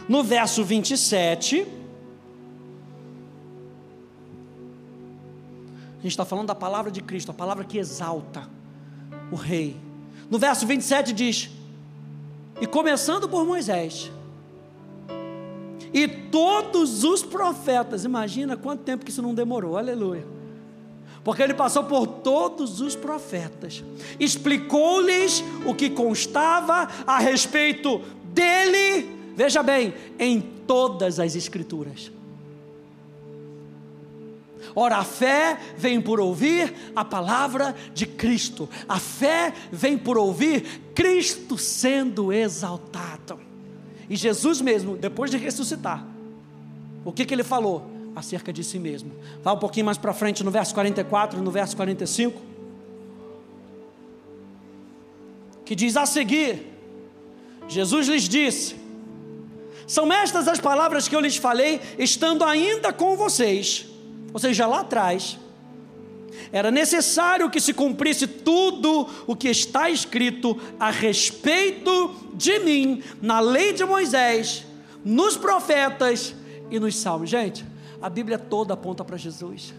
No 0.09 0.23
verso 0.23 0.64
27. 0.64 1.66
A 5.99 6.02
gente 6.02 6.12
está 6.12 6.25
falando 6.25 6.47
da 6.47 6.54
palavra 6.54 6.90
de 6.90 7.02
Cristo, 7.02 7.30
a 7.30 7.35
palavra 7.35 7.64
que 7.64 7.78
exalta 7.78 8.49
o 9.30 9.37
Rei. 9.37 9.76
No 10.30 10.38
verso 10.38 10.66
27 10.66 11.12
diz: 11.12 11.50
E 12.61 12.66
começando 12.66 13.28
por 13.28 13.45
Moisés, 13.45 14.11
e 15.92 16.07
todos 16.07 17.04
os 17.04 17.23
profetas, 17.23 18.04
imagina 18.04 18.57
quanto 18.57 18.83
tempo 18.83 19.04
que 19.04 19.11
isso 19.11 19.23
não 19.23 19.35
demorou, 19.35 19.76
aleluia. 19.76 20.26
Porque 21.23 21.42
ele 21.42 21.52
passou 21.52 21.85
por 21.85 22.07
todos 22.07 22.80
os 22.80 22.97
profetas, 22.97 23.85
explicou-lhes 24.19 25.45
o 25.66 25.75
que 25.75 25.90
constava 25.90 26.88
a 27.07 27.19
respeito 27.19 28.00
dele, 28.25 29.19
veja 29.40 29.62
bem, 29.62 29.94
em 30.18 30.38
todas 30.38 31.18
as 31.18 31.35
Escrituras. 31.35 32.12
Ora, 34.75 34.99
a 34.99 35.04
fé 35.04 35.59
vem 35.78 35.99
por 35.99 36.20
ouvir 36.20 36.92
a 36.94 37.02
palavra 37.02 37.75
de 37.94 38.04
Cristo, 38.04 38.68
a 38.87 38.99
fé 38.99 39.54
vem 39.73 39.97
por 39.97 40.18
ouvir 40.18 40.82
Cristo 40.94 41.56
sendo 41.56 42.30
exaltado. 42.30 43.40
E 44.11 44.14
Jesus 44.14 44.61
mesmo, 44.61 44.94
depois 44.99 45.30
de 45.30 45.38
ressuscitar, 45.38 46.06
o 47.02 47.11
que, 47.11 47.25
que 47.25 47.32
ele 47.32 47.42
falou? 47.42 47.90
Acerca 48.14 48.52
de 48.52 48.62
si 48.62 48.78
mesmo. 48.78 49.11
Vá 49.42 49.54
um 49.54 49.59
pouquinho 49.59 49.87
mais 49.87 49.97
para 49.97 50.12
frente 50.12 50.44
no 50.44 50.50
verso 50.50 50.75
44, 50.75 51.40
no 51.40 51.50
verso 51.50 51.75
45. 51.76 52.38
Que 55.64 55.75
diz 55.75 55.97
a 55.97 56.04
seguir: 56.04 56.66
Jesus 57.66 58.06
lhes 58.06 58.28
disse: 58.28 58.79
São 59.90 60.12
estas 60.12 60.47
as 60.47 60.61
palavras 60.61 61.09
que 61.09 61.16
eu 61.16 61.20
lhes 61.20 61.37
falei, 61.37 61.80
estando 61.99 62.44
ainda 62.44 62.92
com 62.92 63.16
vocês, 63.16 63.87
ou 64.32 64.38
seja, 64.38 64.64
lá 64.64 64.82
atrás 64.82 65.37
era 66.52 66.70
necessário 66.70 67.50
que 67.50 67.61
se 67.61 67.75
cumprisse 67.75 68.28
tudo 68.28 69.09
o 69.26 69.35
que 69.35 69.49
está 69.49 69.90
escrito 69.90 70.56
a 70.78 70.92
respeito 70.92 72.14
de 72.35 72.61
mim 72.61 73.02
na 73.20 73.40
lei 73.40 73.73
de 73.73 73.85
Moisés, 73.85 74.64
nos 75.04 75.37
profetas 75.37 76.37
e 76.70 76.78
nos 76.78 76.94
salmos. 76.94 77.28
Gente, 77.28 77.66
a 78.00 78.09
Bíblia 78.09 78.38
toda 78.38 78.75
aponta 78.75 79.04
para 79.04 79.16
Jesus. 79.16 79.75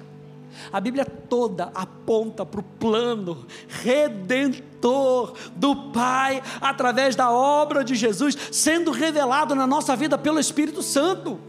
A 0.72 0.80
Bíblia 0.80 1.06
toda 1.06 1.72
aponta 1.76 2.46
para 2.46 2.60
o 2.60 2.64
plano 2.64 3.46
redentor 3.68 5.34
do 5.56 5.92
Pai 5.92 6.42
através 6.60 7.16
da 7.16 7.32
obra 7.32 7.84
de 7.84 7.96
Jesus 7.96 8.38
sendo 8.52 8.92
revelado 8.92 9.56
na 9.56 9.68
nossa 9.68 9.96
vida 9.96 10.18
pelo 10.18 10.40
Espírito 10.40 10.82
Santo. 10.82 11.40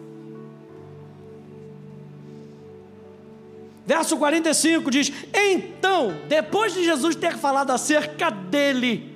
Verso 3.84 4.16
45 4.16 4.90
diz: 4.90 5.12
Então, 5.34 6.14
depois 6.28 6.72
de 6.72 6.84
Jesus 6.84 7.14
ter 7.16 7.36
falado 7.36 7.70
acerca 7.70 8.30
dele, 8.30 9.12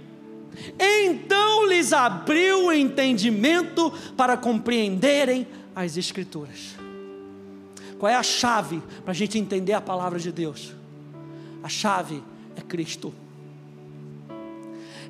então 0.78 1.66
lhes 1.66 1.92
abriu 1.92 2.66
o 2.66 2.72
entendimento 2.72 3.92
para 4.16 4.36
compreenderem 4.36 5.46
as 5.74 5.96
Escrituras. 5.96 6.75
Qual 7.98 8.10
é 8.10 8.14
a 8.14 8.22
chave 8.22 8.82
para 9.02 9.12
a 9.12 9.14
gente 9.14 9.38
entender 9.38 9.72
a 9.72 9.80
palavra 9.80 10.18
de 10.18 10.30
Deus? 10.30 10.74
A 11.62 11.68
chave 11.68 12.22
é 12.54 12.60
Cristo. 12.60 13.12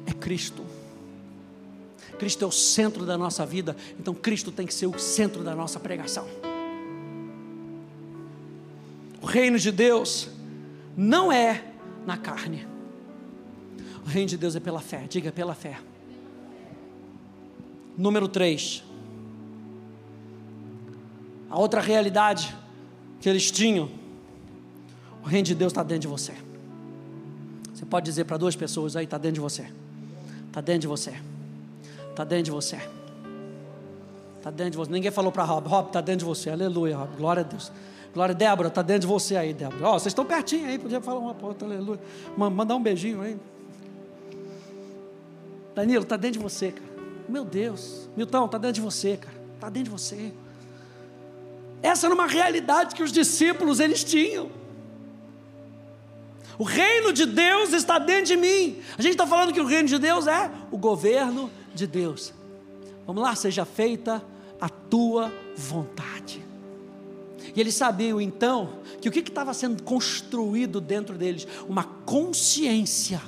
É 0.06 0.12
Cristo. 0.12 0.64
Cristo 2.18 2.44
é 2.44 2.48
o 2.48 2.52
centro 2.52 3.04
da 3.04 3.18
nossa 3.18 3.44
vida, 3.44 3.76
então 3.98 4.14
Cristo 4.14 4.50
tem 4.50 4.66
que 4.66 4.72
ser 4.72 4.86
o 4.86 4.98
centro 4.98 5.42
da 5.44 5.54
nossa 5.54 5.78
pregação. 5.78 6.26
O 9.20 9.26
reino 9.26 9.58
de 9.58 9.70
Deus 9.70 10.28
não 10.96 11.30
é 11.30 11.64
na 12.06 12.16
carne. 12.16 12.66
O 14.04 14.08
reino 14.08 14.28
de 14.28 14.38
Deus 14.38 14.54
é 14.54 14.60
pela 14.60 14.80
fé, 14.80 15.04
diga 15.08 15.32
pela 15.32 15.54
fé. 15.54 15.78
Número 17.98 18.28
3. 18.28 18.84
A 21.50 21.58
outra 21.58 21.80
realidade 21.80 22.54
que 23.20 23.28
eles 23.28 23.50
tinham, 23.50 23.90
o 25.24 25.26
reino 25.26 25.46
de 25.46 25.54
Deus 25.54 25.72
está 25.72 25.82
dentro 25.82 26.02
de 26.02 26.08
você. 26.08 26.32
Você 27.74 27.84
pode 27.84 28.06
dizer 28.06 28.24
para 28.24 28.36
duas 28.36 28.56
pessoas 28.56 28.96
aí, 28.96 29.04
está 29.04 29.18
dentro 29.18 29.34
de 29.34 29.40
você. 29.40 29.66
Está 30.46 30.60
dentro 30.60 30.82
de 30.82 30.86
você. 30.86 31.14
Está 32.10 32.24
dentro 32.24 32.44
de 32.44 32.50
você. 32.50 32.76
Está 34.38 34.50
dentro 34.50 34.70
de 34.70 34.76
você. 34.78 34.90
Ninguém 34.90 35.10
falou 35.10 35.30
para 35.30 35.44
Rob, 35.44 35.68
Rob, 35.68 35.88
está 35.88 36.00
dentro 36.00 36.20
de 36.20 36.24
você. 36.24 36.50
Aleluia, 36.50 36.96
Rob. 36.96 37.16
Glória 37.16 37.42
a 37.42 37.44
Deus. 37.44 37.70
Glória, 38.14 38.34
Débora, 38.34 38.68
está 38.68 38.80
dentro 38.80 39.02
de 39.02 39.06
você 39.08 39.36
aí, 39.36 39.52
Débora. 39.52 39.88
Ó, 39.88 39.90
oh, 39.90 39.98
vocês 39.98 40.06
estão 40.06 40.24
pertinho 40.24 40.66
aí, 40.66 40.78
podia 40.78 41.02
falar 41.02 41.18
uma 41.18 41.34
porta, 41.34 41.66
aleluia. 41.66 42.00
Mandar 42.34 42.74
um 42.74 42.82
beijinho 42.82 43.20
aí. 43.20 43.36
Danilo, 45.74 46.04
está 46.04 46.16
dentro 46.16 46.38
de 46.38 46.42
você, 46.42 46.72
cara. 46.72 46.88
Meu 47.28 47.44
Deus. 47.44 48.08
Milton, 48.16 48.46
está 48.46 48.56
dentro 48.56 48.76
de 48.76 48.80
você, 48.80 49.18
cara. 49.18 49.36
Está 49.54 49.68
dentro 49.68 49.90
de 49.92 50.00
você. 50.00 50.32
Essa 51.82 52.06
era 52.06 52.14
uma 52.14 52.26
realidade 52.26 52.94
que 52.94 53.02
os 53.02 53.12
discípulos 53.12 53.80
eles 53.80 54.02
tinham. 54.02 54.50
O 56.58 56.64
reino 56.64 57.12
de 57.12 57.26
Deus 57.26 57.72
está 57.72 57.98
dentro 57.98 58.26
de 58.26 58.36
mim. 58.36 58.78
A 58.96 59.02
gente 59.02 59.12
está 59.12 59.26
falando 59.26 59.52
que 59.52 59.60
o 59.60 59.66
reino 59.66 59.88
de 59.88 59.98
Deus 59.98 60.26
é 60.26 60.50
o 60.70 60.78
governo 60.78 61.50
de 61.74 61.86
Deus. 61.86 62.32
Vamos 63.06 63.22
lá, 63.22 63.34
seja 63.34 63.64
feita 63.64 64.24
a 64.60 64.68
tua 64.68 65.32
vontade. 65.56 66.44
E 67.54 67.60
eles 67.60 67.74
sabiam 67.74 68.20
então 68.20 68.80
que 69.00 69.08
o 69.08 69.12
que 69.12 69.20
estava 69.20 69.54
sendo 69.54 69.82
construído 69.82 70.80
dentro 70.80 71.16
deles? 71.16 71.46
Uma 71.68 71.84
consciência. 71.84 73.20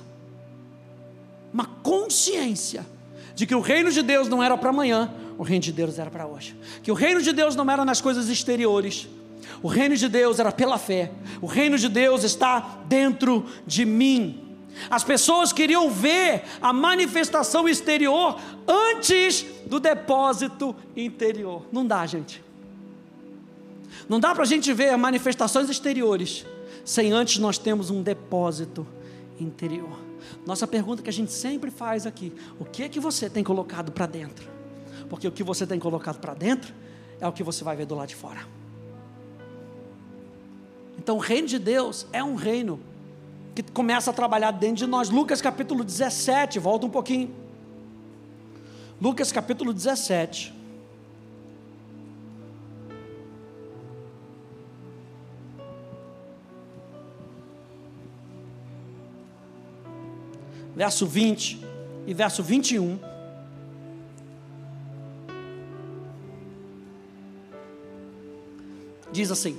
Uma 1.53 1.65
consciência 1.65 2.85
de 3.35 3.47
que 3.47 3.55
o 3.55 3.61
reino 3.61 3.91
de 3.91 4.03
Deus 4.03 4.29
não 4.29 4.43
era 4.43 4.57
para 4.59 4.71
amanhã, 4.71 5.15
o 5.39 5.45
reino 5.45 5.63
de 5.63 5.73
Deus 5.73 5.99
era 5.99 6.11
para 6.11 6.27
hoje. 6.27 6.57
Que 6.83 6.91
o 6.91 6.95
reino 6.95 7.23
de 7.23 7.33
Deus 7.33 7.55
não 7.55 7.71
era 7.71 7.85
nas 7.85 8.01
coisas 8.01 8.29
exteriores. 8.29 9.09
O 9.63 9.69
reino 9.69 9.97
de 9.97 10.09
Deus 10.09 10.41
era 10.41 10.51
pela 10.51 10.77
fé. 10.79 11.13
O 11.41 11.47
reino 11.47 11.79
de 11.79 11.89
Deus 11.89 12.25
está 12.25 12.81
dentro 12.87 13.47
de 13.65 13.85
mim. 13.85 14.45
As 14.91 15.05
pessoas 15.05 15.53
queriam 15.53 15.91
ver 15.91 16.43
a 16.61 16.73
manifestação 16.73 17.69
exterior 17.69 18.39
antes 18.67 19.47
do 19.67 19.79
depósito 19.79 20.75
interior. 20.97 21.65
Não 21.71 21.87
dá, 21.87 22.05
gente. 22.05 22.43
Não 24.09 24.19
dá 24.19 24.35
para 24.35 24.43
a 24.43 24.47
gente 24.47 24.73
ver 24.73 24.97
manifestações 24.97 25.71
exteriores 25.71 26.45
sem 26.85 27.13
antes 27.13 27.39
nós 27.39 27.59
termos 27.59 27.91
um 27.91 28.03
depósito 28.03 28.87
interior. 29.39 29.99
Nossa 30.45 30.67
pergunta 30.67 31.03
que 31.03 31.11
a 31.11 31.13
gente 31.13 31.33
sempre 31.33 31.71
faz 31.71 32.07
aqui: 32.07 32.33
o 32.59 32.65
que 32.65 32.83
é 32.83 32.89
que 32.89 32.99
você 32.99 33.31
tem 33.31 33.45
colocado 33.45 33.93
para 33.93 34.07
dentro? 34.07 34.58
Porque 35.09 35.27
o 35.27 35.33
que 35.33 35.43
você 35.43 35.67
tem 35.67 35.79
colocado 35.79 36.19
para 36.19 36.35
dentro 36.35 36.73
é 37.21 37.27
o 37.27 37.33
que 37.33 37.43
você 37.43 37.65
vai 37.65 37.77
ver 37.77 37.87
do 37.87 37.95
lado 37.95 38.09
de 38.09 38.15
fora. 38.15 38.41
Então, 40.99 41.17
o 41.17 41.21
reino 41.21 41.49
de 41.49 41.59
Deus 41.59 42.07
é 42.13 42.23
um 42.23 42.35
reino 42.35 42.81
que 43.55 43.63
começa 43.63 44.11
a 44.11 44.15
trabalhar 44.15 44.51
dentro 44.51 44.77
de 44.77 44.87
nós. 44.87 45.11
Lucas 45.11 45.41
capítulo 45.41 45.83
17, 45.83 46.59
volta 46.59 46.87
um 46.87 46.91
pouquinho. 46.91 47.35
Lucas 49.01 49.33
capítulo 49.33 49.73
17. 49.73 50.59
verso 60.79 61.05
20 61.07 61.61
e 62.07 62.15
verso 62.15 62.41
21. 62.41 63.01
Diz 69.13 69.31
assim: 69.31 69.59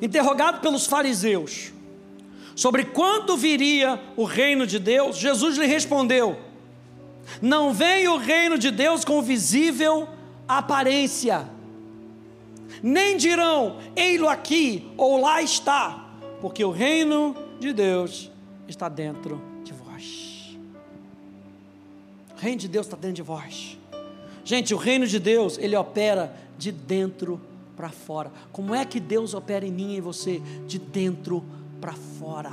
Interrogado 0.00 0.60
pelos 0.60 0.86
fariseus 0.86 1.72
sobre 2.54 2.84
quando 2.84 3.36
viria 3.36 4.00
o 4.16 4.24
reino 4.24 4.66
de 4.66 4.78
Deus, 4.78 5.16
Jesus 5.16 5.56
lhe 5.56 5.66
respondeu: 5.66 6.38
Não 7.40 7.72
vem 7.72 8.08
o 8.08 8.16
reino 8.16 8.58
de 8.58 8.70
Deus 8.70 9.04
com 9.04 9.22
visível 9.22 10.08
aparência, 10.48 11.48
nem 12.82 13.16
dirão, 13.16 13.78
ei-lo 13.94 14.28
aqui 14.28 14.90
ou 14.96 15.20
lá 15.20 15.40
está, 15.40 16.10
porque 16.40 16.64
o 16.64 16.70
reino 16.70 17.36
de 17.60 17.72
Deus 17.72 18.30
está 18.66 18.88
dentro 18.88 19.40
de 19.62 19.72
vós. 19.72 20.56
O 22.36 22.40
reino 22.40 22.58
de 22.58 22.68
Deus 22.68 22.86
está 22.86 22.96
dentro 22.96 23.16
de 23.16 23.22
vós. 23.22 23.78
Gente, 24.44 24.74
o 24.74 24.76
reino 24.76 25.06
de 25.06 25.18
Deus, 25.18 25.58
ele 25.58 25.76
opera 25.76 26.34
de 26.58 26.72
dentro 26.72 27.40
para 27.76 27.90
fora. 27.90 28.30
Como 28.52 28.74
é 28.74 28.84
que 28.84 29.00
Deus 29.00 29.34
opera 29.34 29.66
em 29.66 29.72
mim 29.72 29.94
e 29.94 29.96
em 29.96 30.00
você? 30.00 30.40
De 30.66 30.78
dentro 30.78 31.44
para 31.80 31.92
fora. 31.92 32.52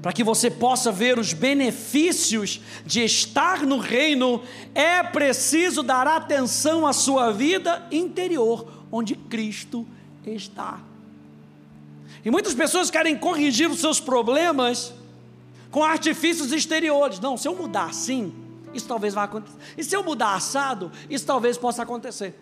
Para 0.00 0.12
que 0.12 0.24
você 0.24 0.50
possa 0.50 0.90
ver 0.90 1.16
os 1.16 1.32
benefícios 1.32 2.60
de 2.84 3.04
estar 3.04 3.64
no 3.64 3.78
reino, 3.78 4.42
é 4.74 5.00
preciso 5.00 5.80
dar 5.80 6.08
atenção 6.08 6.84
à 6.84 6.92
sua 6.92 7.30
vida 7.30 7.86
interior, 7.92 8.66
onde 8.90 9.14
Cristo 9.14 9.86
está. 10.26 10.80
E 12.24 12.30
muitas 12.32 12.52
pessoas 12.52 12.90
querem 12.90 13.16
corrigir 13.16 13.70
os 13.70 13.78
seus 13.78 14.00
problemas 14.00 14.92
com 15.70 15.84
artifícios 15.84 16.52
exteriores. 16.52 17.20
Não, 17.20 17.36
se 17.36 17.46
eu 17.46 17.54
mudar 17.54 17.86
assim, 17.86 18.32
isso 18.74 18.86
talvez 18.86 19.14
vá 19.14 19.24
acontecer. 19.24 19.56
E 19.76 19.84
se 19.84 19.94
eu 19.94 20.02
mudar 20.02 20.34
assado, 20.34 20.90
isso 21.08 21.26
talvez 21.26 21.58
possa 21.58 21.82
acontecer. 21.82 22.34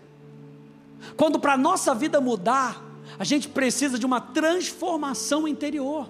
Quando 1.17 1.39
para 1.39 1.55
a 1.55 1.59
nossa 1.59 1.95
vida 1.95 2.21
mudar, 2.21 2.83
a 3.19 3.25
gente 3.25 3.49
precisa 3.49 3.99
de 3.99 4.07
uma 4.07 4.21
transformação 4.21 5.49
interior. 5.49 6.09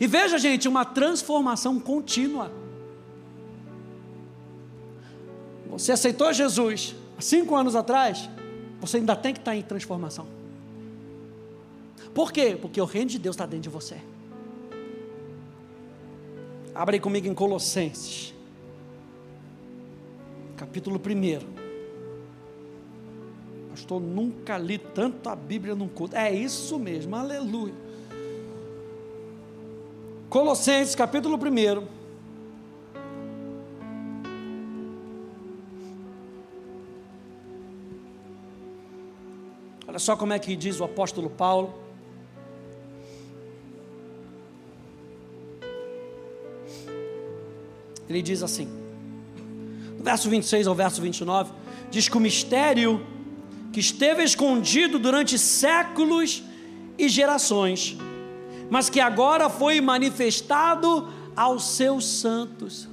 E 0.00 0.06
veja, 0.06 0.38
gente, 0.38 0.68
uma 0.68 0.84
transformação 0.84 1.78
contínua. 1.78 2.50
Você 5.68 5.92
aceitou 5.92 6.32
Jesus 6.32 6.94
há 7.18 7.20
cinco 7.20 7.54
anos 7.56 7.74
atrás, 7.74 8.28
você 8.80 8.98
ainda 8.98 9.16
tem 9.16 9.32
que 9.32 9.40
estar 9.40 9.56
em 9.56 9.62
transformação. 9.62 10.26
Por 12.14 12.32
quê? 12.32 12.56
Porque 12.60 12.80
o 12.80 12.84
reino 12.84 13.10
de 13.10 13.18
Deus 13.18 13.34
está 13.34 13.44
dentro 13.44 13.62
de 13.62 13.68
você. 13.68 14.00
Abre 16.72 16.96
aí 16.96 17.00
comigo 17.00 17.26
em 17.26 17.34
Colossenses 17.34 18.33
capítulo 20.64 20.98
1. 20.98 21.46
Pastor, 23.68 24.00
nunca 24.00 24.56
li 24.56 24.78
tanto 24.78 25.28
a 25.28 25.36
Bíblia 25.36 25.74
num 25.74 25.88
culto. 25.88 26.16
É 26.16 26.32
isso 26.32 26.78
mesmo, 26.78 27.14
aleluia. 27.14 27.74
Colossenses, 30.30 30.94
capítulo 30.94 31.36
1. 31.36 31.86
Olha 39.86 39.98
só 39.98 40.16
como 40.16 40.32
é 40.32 40.38
que 40.38 40.56
diz 40.56 40.80
o 40.80 40.84
apóstolo 40.84 41.28
Paulo. 41.28 41.74
Ele 48.08 48.22
diz 48.22 48.42
assim: 48.42 48.83
verso 50.04 50.28
26 50.28 50.66
ao 50.66 50.74
verso 50.74 51.00
29, 51.00 51.50
diz 51.90 52.08
que 52.08 52.16
o 52.16 52.20
mistério 52.20 53.04
que 53.72 53.80
esteve 53.80 54.22
escondido 54.22 54.98
durante 54.98 55.38
séculos 55.38 56.44
e 56.98 57.08
gerações, 57.08 57.96
mas 58.70 58.90
que 58.90 59.00
agora 59.00 59.48
foi 59.48 59.80
manifestado 59.80 61.08
aos 61.34 61.64
seus 61.64 62.06
santos. 62.06 62.86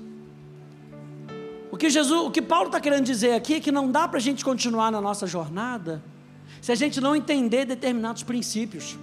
O 1.69 1.77
que 1.77 1.89
Jesus, 1.89 2.21
o 2.21 2.31
que 2.31 2.41
Paulo 2.41 2.67
está 2.67 2.79
querendo 2.79 3.05
dizer 3.05 3.33
aqui 3.33 3.55
é 3.55 3.59
que 3.59 3.71
não 3.71 3.91
dá 3.91 4.07
para 4.07 4.17
a 4.17 4.21
gente 4.21 4.43
continuar 4.43 4.91
na 4.91 5.01
nossa 5.01 5.27
jornada 5.27 6.01
se 6.61 6.71
a 6.71 6.75
gente 6.75 7.01
não 7.01 7.15
entender 7.15 7.65
determinados 7.65 8.23
princípios. 8.23 8.97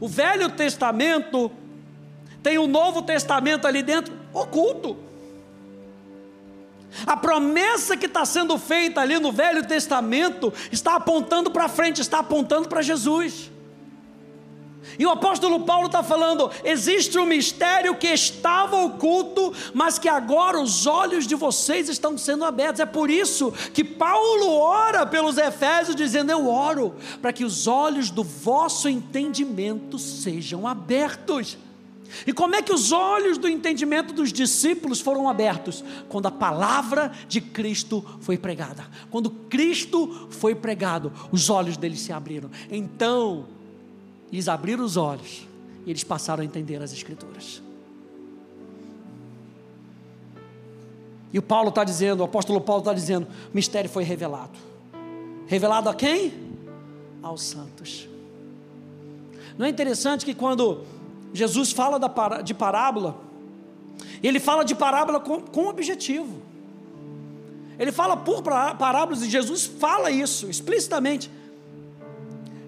O 0.00 0.08
Velho 0.08 0.50
Testamento 0.50 1.50
tem 2.42 2.58
o 2.58 2.66
Novo 2.66 3.02
Testamento 3.02 3.66
ali 3.66 3.82
dentro 3.82 4.12
oculto. 4.32 4.96
A 7.06 7.16
promessa 7.16 7.96
que 7.96 8.06
está 8.06 8.24
sendo 8.24 8.58
feita 8.58 9.00
ali 9.00 9.18
no 9.18 9.32
Velho 9.32 9.66
Testamento 9.66 10.52
está 10.70 10.96
apontando 10.96 11.50
para 11.50 11.68
frente, 11.68 12.00
está 12.00 12.18
apontando 12.18 12.68
para 12.68 12.82
Jesus. 12.82 13.50
E 14.98 15.06
o 15.06 15.10
apóstolo 15.10 15.60
Paulo 15.60 15.86
está 15.86 16.02
falando: 16.02 16.50
existe 16.64 17.18
um 17.18 17.26
mistério 17.26 17.94
que 17.96 18.08
estava 18.08 18.76
oculto, 18.76 19.52
mas 19.72 19.98
que 19.98 20.08
agora 20.08 20.60
os 20.60 20.86
olhos 20.86 21.26
de 21.26 21.34
vocês 21.34 21.88
estão 21.88 22.16
sendo 22.18 22.44
abertos. 22.44 22.80
É 22.80 22.86
por 22.86 23.10
isso 23.10 23.52
que 23.72 23.84
Paulo 23.84 24.52
ora 24.58 25.06
pelos 25.06 25.38
Efésios, 25.38 25.96
dizendo: 25.96 26.32
Eu 26.32 26.48
oro 26.48 26.94
para 27.20 27.32
que 27.32 27.44
os 27.44 27.66
olhos 27.66 28.10
do 28.10 28.24
vosso 28.24 28.88
entendimento 28.88 29.98
sejam 29.98 30.66
abertos. 30.66 31.56
E 32.26 32.32
como 32.32 32.54
é 32.54 32.62
que 32.62 32.72
os 32.72 32.92
olhos 32.92 33.38
do 33.38 33.48
entendimento 33.48 34.12
dos 34.12 34.32
discípulos 34.32 35.00
foram 35.00 35.28
abertos? 35.28 35.84
Quando 36.08 36.26
a 36.26 36.30
palavra 36.30 37.12
de 37.28 37.40
Cristo 37.40 38.04
foi 38.20 38.36
pregada. 38.36 38.86
Quando 39.10 39.30
Cristo 39.30 40.28
foi 40.30 40.54
pregado, 40.54 41.12
os 41.30 41.48
olhos 41.50 41.76
deles 41.76 42.00
se 42.00 42.12
abriram. 42.12 42.50
Então, 42.70 43.46
eles 44.32 44.48
abriram 44.48 44.84
os 44.84 44.96
olhos 44.96 45.46
e 45.86 45.90
eles 45.90 46.04
passaram 46.04 46.42
a 46.42 46.44
entender 46.44 46.82
as 46.82 46.92
Escrituras. 46.92 47.62
E 51.32 51.38
o 51.38 51.42
Paulo 51.42 51.68
está 51.68 51.84
dizendo, 51.84 52.20
o 52.20 52.24
apóstolo 52.24 52.60
Paulo 52.60 52.80
está 52.80 52.92
dizendo: 52.92 53.26
o 53.52 53.54
mistério 53.54 53.88
foi 53.88 54.02
revelado. 54.02 54.58
Revelado 55.46 55.88
a 55.88 55.94
quem? 55.94 56.32
Aos 57.22 57.42
santos. 57.42 58.08
Não 59.56 59.66
é 59.66 59.68
interessante 59.68 60.24
que 60.24 60.34
quando 60.34 60.84
Jesus 61.32 61.72
fala 61.72 61.98
de 62.42 62.54
parábola, 62.54 63.16
ele 64.22 64.40
fala 64.40 64.64
de 64.64 64.74
parábola 64.74 65.20
com, 65.20 65.40
com 65.40 65.68
objetivo. 65.68 66.42
Ele 67.78 67.92
fala 67.92 68.16
por 68.16 68.42
parábolas 68.42 69.22
e 69.22 69.30
Jesus 69.30 69.64
fala 69.64 70.10
isso 70.10 70.50
explicitamente. 70.50 71.30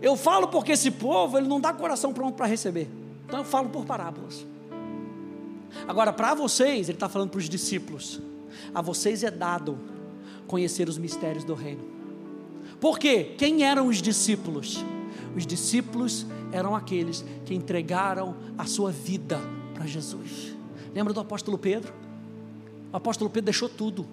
Eu 0.00 0.16
falo 0.16 0.48
porque 0.48 0.72
esse 0.72 0.90
povo 0.90 1.36
ele 1.36 1.46
não 1.46 1.60
dá 1.60 1.72
coração 1.72 2.12
pronto 2.12 2.34
para 2.34 2.46
receber. 2.46 2.88
Então 3.26 3.40
eu 3.40 3.44
falo 3.44 3.68
por 3.68 3.84
parábolas. 3.84 4.44
Agora, 5.86 6.12
para 6.12 6.34
vocês, 6.34 6.88
ele 6.88 6.96
está 6.96 7.08
falando 7.08 7.30
para 7.30 7.38
os 7.38 7.48
discípulos: 7.48 8.20
a 8.74 8.80
vocês 8.80 9.22
é 9.22 9.30
dado 9.30 9.78
conhecer 10.46 10.88
os 10.88 10.98
mistérios 10.98 11.44
do 11.44 11.54
reino. 11.54 11.82
Por 12.80 12.98
quê? 12.98 13.34
Quem 13.38 13.64
eram 13.64 13.86
os 13.86 14.02
discípulos? 14.02 14.84
Os 15.36 15.46
discípulos 15.46 16.26
eram 16.52 16.76
aqueles 16.76 17.24
que 17.44 17.54
entregaram 17.54 18.36
a 18.56 18.66
sua 18.66 18.92
vida 18.92 19.40
para 19.74 19.86
Jesus. 19.86 20.54
Lembra 20.94 21.12
do 21.12 21.20
apóstolo 21.20 21.58
Pedro? 21.58 21.92
O 22.92 22.96
apóstolo 22.96 23.30
Pedro 23.30 23.46
deixou 23.46 23.68
tudo. 23.68 24.06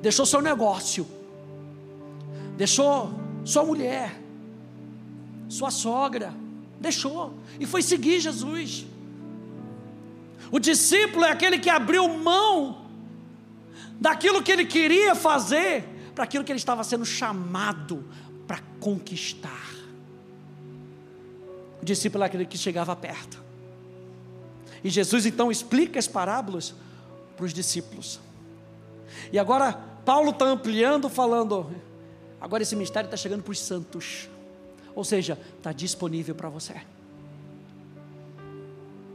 Deixou 0.00 0.24
seu 0.24 0.40
negócio. 0.40 1.06
Deixou 2.56 3.12
sua 3.44 3.64
mulher. 3.64 4.20
Sua 5.48 5.70
sogra. 5.70 6.32
Deixou. 6.80 7.34
E 7.58 7.66
foi 7.66 7.82
seguir 7.82 8.20
Jesus. 8.20 8.86
O 10.50 10.60
discípulo 10.60 11.24
é 11.24 11.32
aquele 11.32 11.58
que 11.58 11.68
abriu 11.68 12.08
mão 12.08 12.86
daquilo 14.00 14.42
que 14.42 14.52
ele 14.52 14.64
queria 14.64 15.14
fazer 15.14 15.84
para 16.14 16.24
aquilo 16.24 16.44
que 16.44 16.52
ele 16.52 16.58
estava 16.58 16.84
sendo 16.84 17.04
chamado 17.04 18.04
para 18.46 18.60
conquistar. 18.80 19.74
O 21.80 21.84
discípulo 21.84 22.24
é 22.24 22.26
aquele 22.26 22.46
que 22.46 22.56
chegava 22.56 22.94
perto. 22.94 23.42
E 24.82 24.90
Jesus 24.90 25.26
então 25.26 25.50
explica 25.50 25.98
as 25.98 26.06
parábolas 26.06 26.74
para 27.36 27.44
os 27.44 27.52
discípulos. 27.52 28.20
E 29.32 29.38
agora 29.38 29.72
Paulo 30.04 30.30
está 30.30 30.44
ampliando, 30.44 31.08
falando: 31.08 31.70
agora 32.40 32.62
esse 32.62 32.76
mistério 32.76 33.06
está 33.06 33.16
chegando 33.16 33.42
para 33.42 33.52
os 33.52 33.60
santos. 33.60 34.28
Ou 34.94 35.04
seja, 35.04 35.38
está 35.56 35.72
disponível 35.72 36.34
para 36.34 36.48
você. 36.48 36.74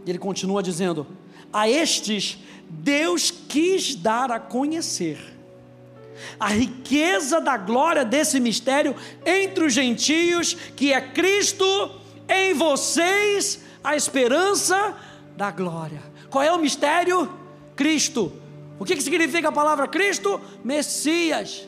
E 0.05 0.09
ele 0.09 0.19
continua 0.19 0.61
dizendo: 0.61 1.07
a 1.51 1.69
estes 1.69 2.37
Deus 2.69 3.31
quis 3.31 3.95
dar 3.95 4.31
a 4.31 4.39
conhecer 4.39 5.40
a 6.39 6.47
riqueza 6.47 7.39
da 7.39 7.57
glória 7.57 8.05
desse 8.05 8.39
mistério 8.39 8.95
entre 9.25 9.63
os 9.63 9.73
gentios, 9.73 10.53
que 10.75 10.93
é 10.93 11.01
Cristo 11.01 11.65
em 12.27 12.53
vocês, 12.53 13.61
a 13.83 13.95
esperança 13.95 14.95
da 15.35 15.51
glória. 15.51 16.01
Qual 16.29 16.43
é 16.43 16.51
o 16.51 16.59
mistério? 16.59 17.31
Cristo. 17.75 18.31
O 18.79 18.85
que, 18.85 18.95
que 18.95 19.03
significa 19.03 19.49
a 19.49 19.51
palavra 19.51 19.87
Cristo? 19.87 20.39
Messias 20.63 21.67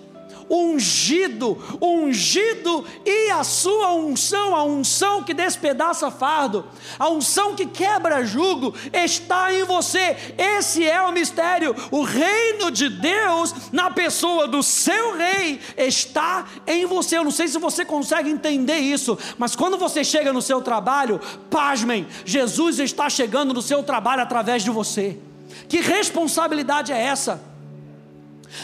ungido, 0.50 1.58
ungido 1.82 2.86
e 3.06 3.32
a 3.32 3.44
sua 3.44 3.94
unção, 3.94 4.56
a 4.56 4.64
unção 4.64 5.24
que 5.24 5.34
despedaça 5.34 6.12
fardo, 6.12 6.66
a 6.98 7.10
unção 7.10 7.56
que 7.56 7.66
quebra 7.66 8.26
jugo, 8.26 8.74
está 8.92 9.54
em 9.54 9.64
você. 9.64 10.16
Esse 10.38 10.88
é 10.88 11.02
o 11.02 11.12
mistério. 11.12 11.76
O 11.92 12.04
reino 12.04 12.72
de 12.72 12.90
Deus, 12.90 13.54
na 13.72 13.92
pessoa 13.92 14.48
do 14.48 14.62
seu 14.62 15.16
rei, 15.16 15.60
está 15.78 16.46
em 16.66 16.86
você. 16.86 17.18
Eu 17.18 17.24
não 17.24 17.32
sei 17.32 17.48
se 17.48 17.58
você 17.58 17.86
consegue 17.86 18.30
entender 18.30 18.78
isso, 18.78 19.18
mas 19.38 19.56
quando 19.56 19.78
você 19.78 20.04
chega 20.04 20.34
no 20.34 20.42
seu 20.42 20.62
trabalho, 20.62 21.20
pasmem, 21.50 22.08
Jesus 22.26 22.80
está 22.80 23.10
chegando 23.10 23.54
no 23.54 23.62
seu 23.62 23.84
trabalho 23.84 24.22
através 24.22 24.64
de 24.64 24.70
você. 24.70 25.18
Que 25.68 25.82
responsabilidade 25.82 26.92
é 26.92 27.00
essa? 27.00 27.53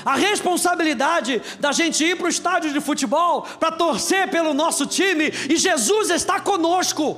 A 0.06 0.16
responsabilidade 0.16 1.42
da 1.60 1.72
gente 1.72 2.04
ir 2.04 2.18
para 2.18 2.28
o 2.28 2.30
estádio 2.30 2.72
de 2.72 2.82
futebol 2.82 3.44
para 3.60 3.72
torcer 3.72 4.30
pelo 4.30 4.54
nosso 4.54 4.86
time 4.86 5.32
e 5.50 5.56
Jesus 5.58 6.10
está 6.10 6.40
conosco. 6.40 7.18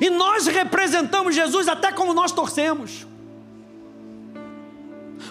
E 0.00 0.10
nós 0.10 0.46
representamos 0.46 1.34
Jesus 1.34 1.68
até 1.68 1.92
como 1.92 2.14
nós 2.14 2.32
torcemos. 2.32 3.06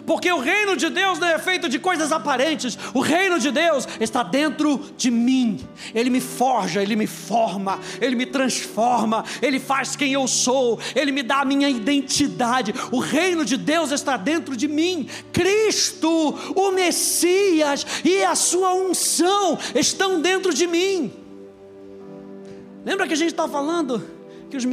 Porque 0.06 0.32
o 0.32 0.40
reino 0.40 0.76
de 0.76 0.90
Deus 0.90 1.18
não 1.18 1.28
é 1.28 1.40
feito 1.40 1.70
de 1.70 1.80
coisas 1.80 2.12
aparentes, 2.12 2.78
o 2.94 3.00
reino 3.00 3.40
de 3.40 3.52
Deus 3.52 3.88
está 4.00 4.22
dentro 4.22 4.80
de 4.98 5.10
mim. 5.10 5.60
Ele 5.96 6.10
me 6.10 6.20
forja, 6.20 6.82
ele 6.82 6.96
me 6.96 7.08
forma, 7.08 7.80
ele 8.02 8.16
me 8.16 8.26
transforma, 8.26 9.24
ele 9.42 9.60
faz 9.60 9.96
quem 9.96 10.12
eu 10.12 10.28
sou, 10.28 10.78
ele 10.94 11.12
me 11.12 11.24
dá 11.24 11.42
a 11.42 11.46
minha 11.46 11.70
identidade. 11.70 12.74
O 12.92 13.00
reino 13.00 13.46
de 13.46 13.56
Deus 13.56 13.92
está 13.92 14.18
dentro 14.18 14.58
de 14.58 14.68
mim. 14.68 15.08
Cristo, 15.32 16.10
o 16.54 16.72
Messias 16.72 17.86
e 18.04 18.24
a 18.24 18.36
sua 18.36 18.74
unção 18.74 19.58
estão 19.74 20.20
dentro 20.20 20.54
de 20.54 20.68
mim. 20.68 21.14
Lembra 22.86 23.08
que 23.08 23.14
a 23.14 23.18
gente 23.18 23.32
está 23.32 23.48
falando 23.48 24.06
que 24.50 24.58
os, 24.58 24.66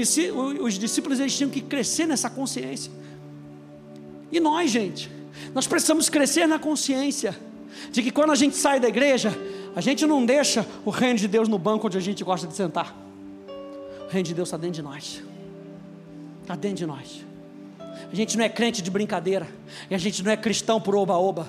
os 0.61 0.75
discípulos 0.75 1.21
eles 1.21 1.37
tinham 1.37 1.51
que 1.51 1.61
crescer 1.61 2.07
nessa 2.07 2.29
consciência. 2.29 2.91
E 4.33 4.39
nós, 4.41 4.71
gente, 4.71 5.20
nós 5.55 5.67
precisamos 5.67 6.09
crescer 6.09 6.47
na 6.47 6.59
consciência 6.59 7.37
de 7.91 8.03
que 8.03 8.11
quando 8.11 8.33
a 8.33 8.35
gente 8.35 8.57
sai 8.57 8.81
da 8.81 8.89
igreja, 8.89 9.37
a 9.75 9.81
gente 9.81 10.07
não 10.07 10.25
deixa 10.25 10.67
o 10.85 10.91
reino 10.91 11.19
de 11.19 11.29
Deus 11.29 11.49
no 11.49 11.59
banco 11.59 11.87
onde 11.87 11.99
a 11.99 12.01
gente 12.01 12.23
gosta 12.25 12.47
de 12.47 12.55
sentar. 12.55 12.95
O 14.09 14.11
reino 14.11 14.27
de 14.27 14.35
Deus 14.35 14.49
está 14.49 14.57
dentro 14.57 14.77
de 14.77 14.83
nós. 14.83 15.23
Está 16.43 16.57
dentro 16.57 16.79
de 16.79 16.87
nós. 16.87 17.25
A 18.11 18.15
gente 18.15 18.37
não 18.37 18.45
é 18.45 18.49
crente 18.49 18.83
de 18.83 18.91
brincadeira. 18.91 19.47
E 19.89 19.95
a 19.95 19.99
gente 19.99 20.23
não 20.23 20.33
é 20.33 20.37
cristão 20.37 20.81
por 20.81 20.97
oba-oba. 20.97 21.49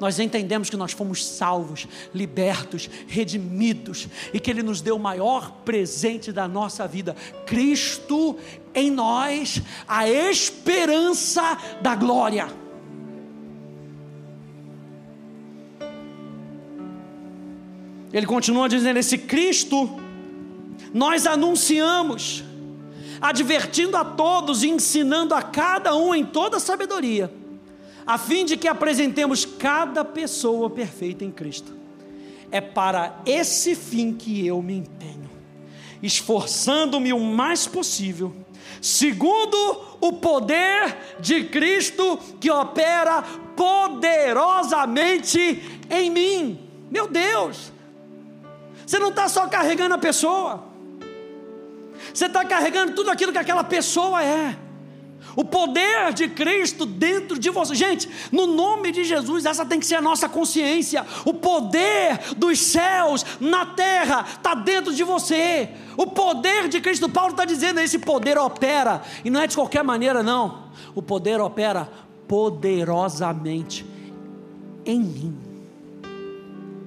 Nós 0.00 0.18
entendemos 0.18 0.68
que 0.68 0.76
nós 0.76 0.92
fomos 0.92 1.24
salvos, 1.24 1.86
libertos, 2.14 2.88
redimidos 3.06 4.08
e 4.32 4.40
que 4.40 4.50
Ele 4.50 4.62
nos 4.62 4.80
deu 4.80 4.96
o 4.96 5.00
maior 5.00 5.52
presente 5.64 6.32
da 6.32 6.48
nossa 6.48 6.86
vida: 6.86 7.14
Cristo 7.46 8.36
em 8.78 8.90
nós, 8.90 9.60
a 9.86 10.08
esperança 10.08 11.58
da 11.80 11.94
glória. 11.94 12.48
Ele 18.12 18.26
continua 18.26 18.68
dizendo: 18.68 18.98
esse 18.98 19.18
Cristo 19.18 19.90
nós 20.94 21.26
anunciamos, 21.26 22.44
advertindo 23.20 23.96
a 23.96 24.04
todos 24.04 24.62
e 24.62 24.68
ensinando 24.68 25.34
a 25.34 25.42
cada 25.42 25.94
um 25.96 26.14
em 26.14 26.24
toda 26.24 26.58
sabedoria 26.58 27.30
a 28.08 28.16
fim 28.16 28.42
de 28.42 28.56
que 28.56 28.66
apresentemos 28.66 29.44
cada 29.44 30.02
pessoa 30.02 30.70
perfeita 30.70 31.26
em 31.26 31.30
Cristo. 31.30 31.76
É 32.50 32.58
para 32.58 33.20
esse 33.26 33.74
fim 33.74 34.14
que 34.14 34.46
eu 34.46 34.62
me 34.62 34.78
empenho, 34.78 35.28
esforçando-me 36.02 37.12
o 37.12 37.20
mais 37.20 37.66
possível, 37.66 38.34
segundo 38.80 39.98
o 40.00 40.14
poder 40.14 40.96
de 41.20 41.44
Cristo 41.44 42.18
que 42.40 42.50
opera 42.50 43.22
poderosamente 43.56 45.80
em 45.90 46.10
mim. 46.10 46.68
Meu 46.90 47.06
Deus, 47.08 47.72
você 48.86 48.98
não 48.98 49.08
está 49.08 49.28
só 49.28 49.46
carregando 49.48 49.94
a 49.94 49.98
pessoa, 49.98 50.64
você 52.12 52.26
está 52.26 52.44
carregando 52.44 52.94
tudo 52.94 53.10
aquilo 53.10 53.32
que 53.32 53.38
aquela 53.38 53.64
pessoa 53.64 54.22
é 54.24 54.56
o 55.36 55.44
poder 55.44 56.12
de 56.12 56.28
Cristo 56.28 56.84
dentro 56.84 57.38
de 57.38 57.50
você. 57.50 57.74
Gente, 57.74 58.08
no 58.32 58.46
nome 58.46 58.90
de 58.90 59.04
Jesus, 59.04 59.44
essa 59.44 59.64
tem 59.64 59.78
que 59.78 59.86
ser 59.86 59.96
a 59.96 60.02
nossa 60.02 60.28
consciência. 60.28 61.04
O 61.24 61.34
poder 61.34 62.34
dos 62.36 62.58
céus 62.58 63.24
na 63.40 63.66
terra 63.66 64.26
está 64.28 64.54
dentro 64.54 64.92
de 64.92 65.04
você. 65.04 65.68
O 65.96 66.06
poder 66.06 66.68
de 66.68 66.80
Cristo, 66.80 67.08
Paulo 67.08 67.32
está 67.32 67.44
dizendo, 67.44 67.80
esse 67.80 67.98
poder 67.98 68.38
opera, 68.38 69.02
e 69.24 69.30
não 69.30 69.40
é 69.40 69.46
de 69.46 69.56
qualquer 69.56 69.84
maneira, 69.84 70.22
não. 70.22 70.70
O 70.94 71.02
poder 71.02 71.40
opera 71.40 71.88
poderosamente 72.26 73.84
em 74.84 75.00
mim. 75.00 75.38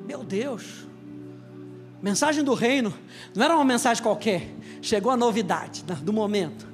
Meu 0.06 0.24
Deus, 0.24 0.88
mensagem 2.02 2.44
do 2.44 2.54
reino, 2.54 2.94
não 3.36 3.46
era 3.46 3.56
uma 3.56 3.66
mensagem 3.66 4.04
qualquer, 4.04 4.50
chegou 4.82 5.12
a 5.12 5.18
novidade 5.18 5.86
né, 5.88 5.98
do 6.02 6.12
momento 6.12 6.71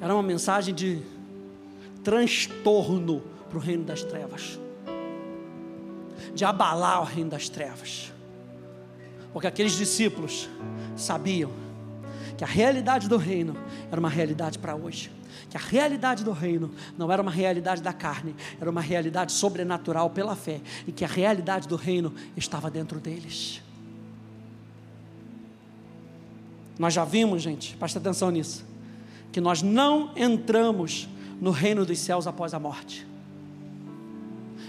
era 0.00 0.12
uma 0.12 0.22
mensagem 0.22 0.74
de 0.74 1.02
transtorno 2.04 3.22
para 3.48 3.58
o 3.58 3.60
reino 3.60 3.84
das 3.84 4.02
trevas, 4.02 4.58
de 6.34 6.44
abalar 6.44 7.02
o 7.02 7.04
reino 7.04 7.30
das 7.30 7.48
trevas, 7.48 8.12
porque 9.32 9.46
aqueles 9.46 9.76
discípulos 9.76 10.48
sabiam 10.96 11.50
que 12.36 12.44
a 12.44 12.46
realidade 12.46 13.08
do 13.08 13.16
reino 13.16 13.56
era 13.90 13.98
uma 13.98 14.10
realidade 14.10 14.58
para 14.58 14.74
hoje. 14.74 15.10
Que 15.50 15.56
a 15.56 15.60
realidade 15.60 16.24
do 16.24 16.32
reino 16.32 16.72
não 16.98 17.10
era 17.10 17.22
uma 17.22 17.30
realidade 17.30 17.82
da 17.82 17.92
carne, 17.92 18.34
era 18.60 18.70
uma 18.70 18.80
realidade 18.80 19.32
sobrenatural 19.32 20.10
pela 20.10 20.34
fé, 20.34 20.60
e 20.86 20.92
que 20.92 21.04
a 21.04 21.08
realidade 21.08 21.68
do 21.68 21.76
reino 21.76 22.12
estava 22.36 22.70
dentro 22.70 22.98
deles. 22.98 23.62
Nós 26.78 26.92
já 26.92 27.04
vimos, 27.04 27.42
gente, 27.42 27.76
presta 27.76 27.98
atenção 27.98 28.30
nisso 28.30 28.64
que 29.32 29.40
nós 29.40 29.62
não 29.62 30.10
entramos 30.16 31.08
no 31.40 31.50
reino 31.50 31.84
dos 31.84 31.98
céus 31.98 32.26
após 32.26 32.54
a 32.54 32.58
morte. 32.58 33.06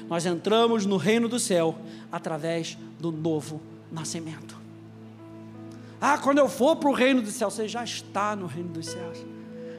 Nós 0.10 0.26
entramos 0.26 0.86
no 0.86 0.98
reino 0.98 1.28
do 1.28 1.40
céu 1.40 1.76
através 2.12 2.78
do 3.00 3.12
novo 3.12 3.62
nascimento. 3.92 4.58
Ah, 6.00 6.18
quando 6.18 6.38
eu 6.38 6.48
for 6.48 6.76
para 6.76 6.90
o 6.90 6.94
reino 6.94 7.22
dos 7.22 7.34
céus, 7.34 7.54
você 7.54 7.68
já 7.68 7.84
está 7.84 8.36
no 8.36 8.46
reino 8.46 8.70
dos 8.70 8.86
céus. 8.86 9.18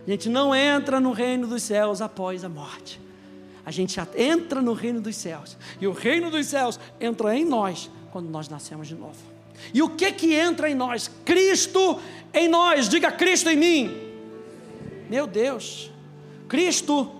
A 0.06 0.10
gente 0.10 0.28
não 0.28 0.54
entra 0.54 0.98
no 0.98 1.12
reino 1.12 1.46
dos 1.46 1.62
céus 1.62 2.00
após 2.00 2.44
a 2.44 2.48
morte. 2.48 3.00
A 3.64 3.70
gente 3.70 4.00
entra 4.16 4.62
no 4.62 4.72
reino 4.72 5.00
dos 5.00 5.14
céus. 5.16 5.56
E 5.80 5.86
o 5.86 5.92
reino 5.92 6.30
dos 6.30 6.46
céus 6.46 6.80
entra 6.98 7.36
em 7.36 7.44
nós 7.44 7.90
quando 8.10 8.28
nós 8.28 8.48
nascemos 8.48 8.88
de 8.88 8.94
novo. 8.94 9.18
E 9.74 9.82
o 9.82 9.90
que 9.90 10.10
que 10.12 10.34
entra 10.34 10.70
em 10.70 10.74
nós? 10.74 11.10
Cristo 11.24 12.00
em 12.32 12.48
nós. 12.48 12.88
Diga 12.88 13.12
Cristo 13.12 13.50
em 13.50 13.56
mim. 13.56 14.07
Meu 15.08 15.26
Deus, 15.26 15.90
Cristo 16.48 17.10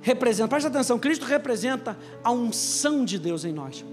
representa, 0.00 0.48
presta 0.48 0.68
atenção, 0.68 0.98
Cristo 0.98 1.24
representa 1.24 1.96
a 2.22 2.30
unção 2.30 3.04
de 3.04 3.18
Deus 3.18 3.44
em 3.44 3.52
nós. 3.52 3.84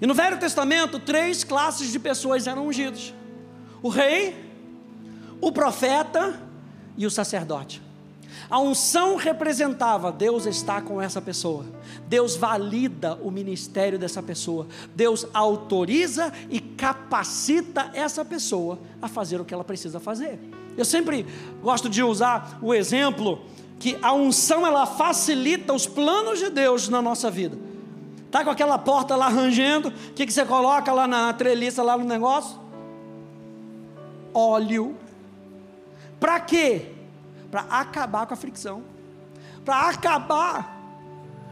E 0.00 0.06
no 0.06 0.14
Velho 0.14 0.38
Testamento, 0.38 0.98
três 0.98 1.44
classes 1.44 1.92
de 1.92 1.98
pessoas 1.98 2.46
eram 2.46 2.66
ungidos: 2.66 3.14
o 3.82 3.88
rei, 3.88 4.34
o 5.40 5.52
profeta 5.52 6.40
e 6.96 7.06
o 7.06 7.10
sacerdote. 7.10 7.80
A 8.48 8.58
unção 8.58 9.16
representava 9.16 10.10
Deus 10.10 10.46
está 10.46 10.80
com 10.80 11.00
essa 11.00 11.20
pessoa. 11.20 11.64
Deus 12.08 12.36
valida 12.36 13.14
o 13.22 13.30
ministério 13.30 13.98
dessa 13.98 14.22
pessoa. 14.22 14.66
Deus 14.94 15.26
autoriza 15.32 16.32
e 16.50 16.60
capacita 16.60 17.90
essa 17.94 18.24
pessoa 18.24 18.78
a 19.00 19.08
fazer 19.08 19.40
o 19.40 19.44
que 19.44 19.54
ela 19.54 19.64
precisa 19.64 20.00
fazer. 20.00 20.38
Eu 20.76 20.84
sempre 20.84 21.26
gosto 21.62 21.88
de 21.88 22.02
usar 22.02 22.58
o 22.62 22.72
exemplo 22.72 23.40
que 23.78 23.98
a 24.00 24.12
unção 24.12 24.66
ela 24.66 24.86
facilita 24.86 25.72
os 25.72 25.86
planos 25.86 26.38
de 26.38 26.48
Deus 26.48 26.88
na 26.88 27.02
nossa 27.02 27.30
vida. 27.30 27.58
Tá 28.30 28.44
com 28.44 28.50
aquela 28.50 28.78
porta 28.78 29.14
lá 29.14 29.28
rangendo, 29.28 29.88
o 29.88 30.12
que, 30.14 30.24
que 30.24 30.32
você 30.32 30.44
coloca 30.46 30.92
lá 30.92 31.06
na 31.06 31.32
treliça 31.32 31.82
lá 31.82 31.98
no 31.98 32.04
negócio? 32.04 32.58
Óleo. 34.32 34.96
Para 36.18 36.40
quê? 36.40 36.92
Para 37.50 37.62
acabar 37.62 38.26
com 38.26 38.34
a 38.34 38.36
fricção. 38.36 38.82
Para 39.64 39.90
acabar 39.90 40.80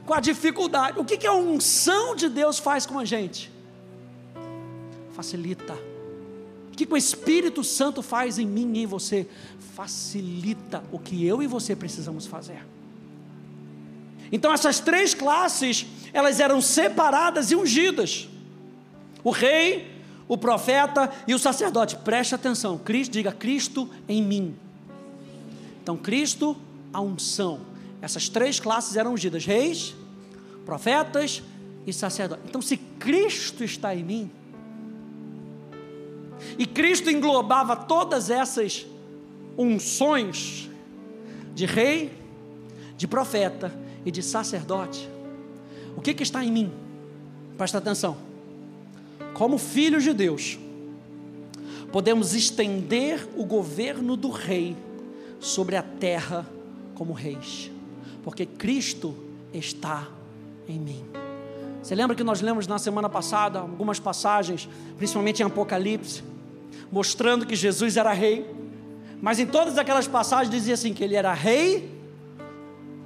com 0.06 0.14
a 0.14 0.20
dificuldade. 0.20 0.98
O 0.98 1.04
que, 1.04 1.18
que 1.18 1.26
a 1.26 1.32
unção 1.34 2.16
de 2.16 2.28
Deus 2.28 2.58
faz 2.58 2.86
com 2.86 2.98
a 2.98 3.04
gente? 3.04 3.52
Facilita 5.12 5.89
que, 6.86 6.92
o 6.92 6.96
Espírito 6.96 7.62
Santo 7.64 8.02
faz 8.02 8.38
em 8.38 8.46
mim 8.46 8.72
e 8.74 8.82
em 8.82 8.86
você? 8.86 9.26
Facilita 9.74 10.82
o 10.92 10.98
que 10.98 11.24
eu 11.24 11.42
e 11.42 11.46
você 11.46 11.74
precisamos 11.74 12.26
fazer. 12.26 12.64
Então 14.32 14.52
essas 14.52 14.78
três 14.78 15.14
classes, 15.14 15.86
elas 16.12 16.40
eram 16.40 16.60
separadas 16.60 17.50
e 17.50 17.56
ungidas. 17.56 18.28
O 19.24 19.30
rei, 19.30 19.90
o 20.28 20.38
profeta 20.38 21.10
e 21.26 21.34
o 21.34 21.38
sacerdote. 21.38 21.96
Preste 21.96 22.34
atenção. 22.34 22.78
Cristo, 22.78 23.12
diga 23.12 23.32
Cristo 23.32 23.88
em 24.08 24.22
mim. 24.22 24.56
Então 25.82 25.96
Cristo, 25.96 26.56
a 26.92 27.00
unção. 27.00 27.60
Essas 28.00 28.28
três 28.28 28.60
classes 28.60 28.96
eram 28.96 29.14
ungidas: 29.14 29.44
reis, 29.44 29.94
profetas 30.64 31.42
e 31.86 31.92
sacerdotes. 31.92 32.44
Então 32.48 32.62
se 32.62 32.76
Cristo 32.76 33.64
está 33.64 33.94
em 33.94 34.04
mim, 34.04 34.30
e 36.60 36.66
Cristo 36.66 37.08
englobava 37.08 37.74
todas 37.74 38.28
essas 38.28 38.84
unções 39.56 40.68
de 41.54 41.64
rei, 41.64 42.12
de 42.98 43.08
profeta 43.08 43.72
e 44.04 44.10
de 44.10 44.22
sacerdote. 44.22 45.08
O 45.96 46.02
que, 46.02 46.12
que 46.12 46.22
está 46.22 46.44
em 46.44 46.52
mim? 46.52 46.70
Presta 47.56 47.78
atenção. 47.78 48.14
Como 49.32 49.56
filhos 49.56 50.04
de 50.04 50.12
Deus, 50.12 50.58
podemos 51.90 52.34
estender 52.34 53.26
o 53.38 53.46
governo 53.46 54.14
do 54.14 54.28
rei 54.28 54.76
sobre 55.40 55.76
a 55.76 55.82
terra 55.82 56.46
como 56.94 57.14
reis, 57.14 57.70
porque 58.22 58.44
Cristo 58.44 59.14
está 59.50 60.06
em 60.68 60.78
mim. 60.78 61.02
Você 61.82 61.94
lembra 61.94 62.14
que 62.14 62.22
nós 62.22 62.42
lemos 62.42 62.66
na 62.66 62.78
semana 62.78 63.08
passada 63.08 63.60
algumas 63.60 63.98
passagens, 63.98 64.68
principalmente 64.98 65.40
em 65.40 65.46
Apocalipse, 65.46 66.28
mostrando 66.90 67.46
que 67.46 67.54
Jesus 67.54 67.96
era 67.96 68.12
rei, 68.12 68.48
mas 69.20 69.38
em 69.38 69.46
todas 69.46 69.78
aquelas 69.78 70.08
passagens 70.08 70.50
dizia 70.50 70.74
assim 70.74 70.94
que 70.94 71.04
ele 71.04 71.14
era 71.14 71.32
rei 71.32 71.90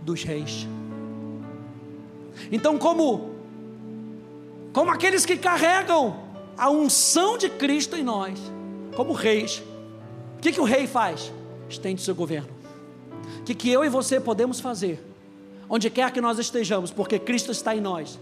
dos 0.02 0.22
reis. 0.22 0.66
Então, 2.50 2.78
como 2.78 3.34
como 4.72 4.90
aqueles 4.90 5.24
que 5.24 5.36
carregam 5.36 6.16
a 6.58 6.68
unção 6.68 7.38
de 7.38 7.48
Cristo 7.48 7.94
em 7.94 8.02
nós, 8.02 8.38
como 8.96 9.12
reis, 9.12 9.62
o 10.36 10.40
que, 10.40 10.50
que 10.50 10.60
o 10.60 10.64
rei 10.64 10.88
faz? 10.88 11.32
Estende 11.68 12.02
seu 12.02 12.14
governo. 12.14 12.50
O 13.38 13.44
que, 13.44 13.54
que 13.54 13.70
eu 13.70 13.84
e 13.84 13.88
você 13.88 14.18
podemos 14.18 14.58
fazer, 14.58 15.00
onde 15.68 15.88
quer 15.88 16.10
que 16.10 16.20
nós 16.20 16.40
estejamos, 16.40 16.90
porque 16.90 17.20
Cristo 17.20 17.52
está 17.52 17.74
em 17.74 17.80
nós, 17.80 18.18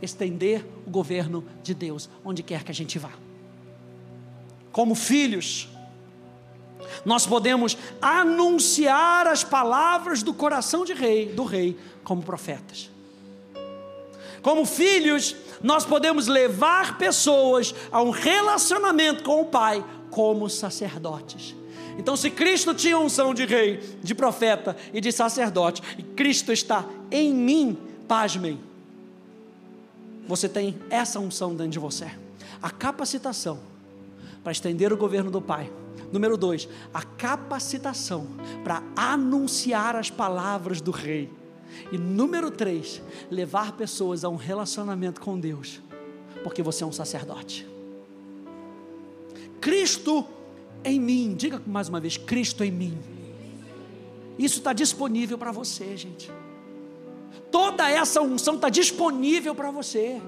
estender 0.00 0.64
o 0.86 0.90
governo 0.90 1.44
de 1.62 1.74
Deus, 1.74 2.08
onde 2.24 2.42
quer 2.42 2.62
que 2.62 2.70
a 2.70 2.74
gente 2.74 2.98
vá. 3.00 3.10
Como 4.76 4.94
filhos, 4.94 5.70
nós 7.02 7.26
podemos 7.26 7.78
anunciar 7.98 9.26
as 9.26 9.42
palavras 9.42 10.22
do 10.22 10.34
coração 10.34 10.84
de 10.84 10.92
rei, 10.92 11.32
do 11.32 11.44
rei, 11.44 11.78
como 12.04 12.22
profetas. 12.22 12.90
Como 14.42 14.66
filhos, 14.66 15.34
nós 15.62 15.86
podemos 15.86 16.26
levar 16.26 16.98
pessoas 16.98 17.74
a 17.90 18.02
um 18.02 18.10
relacionamento 18.10 19.24
com 19.24 19.40
o 19.40 19.46
Pai 19.46 19.82
como 20.10 20.46
sacerdotes. 20.50 21.56
Então, 21.96 22.14
se 22.14 22.28
Cristo 22.30 22.74
tinha 22.74 22.98
unção 22.98 23.32
de 23.32 23.46
rei, 23.46 23.80
de 24.02 24.14
profeta 24.14 24.76
e 24.92 25.00
de 25.00 25.10
sacerdote, 25.10 25.82
e 25.96 26.02
Cristo 26.02 26.52
está 26.52 26.84
em 27.10 27.32
mim, 27.32 27.78
pasmem, 28.06 28.60
você 30.28 30.50
tem 30.50 30.78
essa 30.90 31.18
unção 31.18 31.54
dentro 31.54 31.72
de 31.72 31.78
você. 31.78 32.10
A 32.60 32.68
capacitação 32.68 33.74
para 34.46 34.52
estender 34.52 34.92
o 34.92 34.96
governo 34.96 35.28
do 35.28 35.42
Pai. 35.42 35.72
Número 36.12 36.36
dois, 36.36 36.68
a 36.94 37.02
capacitação 37.02 38.28
para 38.62 38.80
anunciar 38.94 39.96
as 39.96 40.08
palavras 40.08 40.80
do 40.80 40.92
Rei. 40.92 41.28
E 41.90 41.98
número 41.98 42.48
três, 42.48 43.02
levar 43.28 43.72
pessoas 43.72 44.22
a 44.22 44.28
um 44.28 44.36
relacionamento 44.36 45.20
com 45.20 45.36
Deus, 45.36 45.82
porque 46.44 46.62
você 46.62 46.84
é 46.84 46.86
um 46.86 46.92
sacerdote. 46.92 47.66
Cristo 49.60 50.24
em 50.84 51.00
mim, 51.00 51.34
diga 51.36 51.60
mais 51.66 51.88
uma 51.88 51.98
vez: 51.98 52.16
Cristo 52.16 52.62
em 52.62 52.70
mim. 52.70 52.96
Isso 54.38 54.58
está 54.58 54.72
disponível 54.72 55.36
para 55.36 55.50
você, 55.50 55.96
gente. 55.96 56.30
Toda 57.50 57.90
essa 57.90 58.22
unção 58.22 58.54
está 58.54 58.68
disponível 58.68 59.56
para 59.56 59.72
você. 59.72 60.22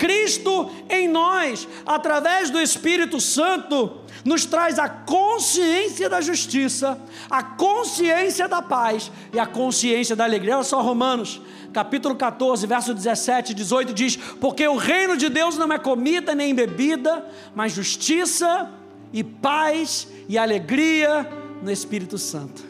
Cristo 0.00 0.70
em 0.88 1.06
nós, 1.06 1.68
através 1.84 2.48
do 2.48 2.58
Espírito 2.58 3.20
Santo, 3.20 3.98
nos 4.24 4.46
traz 4.46 4.78
a 4.78 4.88
consciência 4.88 6.08
da 6.08 6.22
justiça, 6.22 6.98
a 7.28 7.42
consciência 7.42 8.48
da 8.48 8.62
paz 8.62 9.12
e 9.30 9.38
a 9.38 9.44
consciência 9.44 10.16
da 10.16 10.24
alegria. 10.24 10.56
Olha 10.56 10.64
só, 10.64 10.80
Romanos, 10.80 11.38
capítulo 11.70 12.16
14, 12.16 12.66
verso 12.66 12.94
17 12.94 13.52
e 13.52 13.54
18 13.54 13.92
diz: 13.92 14.16
Porque 14.16 14.66
o 14.66 14.76
reino 14.76 15.18
de 15.18 15.28
Deus 15.28 15.58
não 15.58 15.70
é 15.70 15.78
comida 15.78 16.34
nem 16.34 16.54
bebida, 16.54 17.22
mas 17.54 17.72
justiça 17.72 18.70
e 19.12 19.22
paz 19.22 20.08
e 20.30 20.38
alegria 20.38 21.28
no 21.62 21.70
Espírito 21.70 22.16
Santo. 22.16 22.64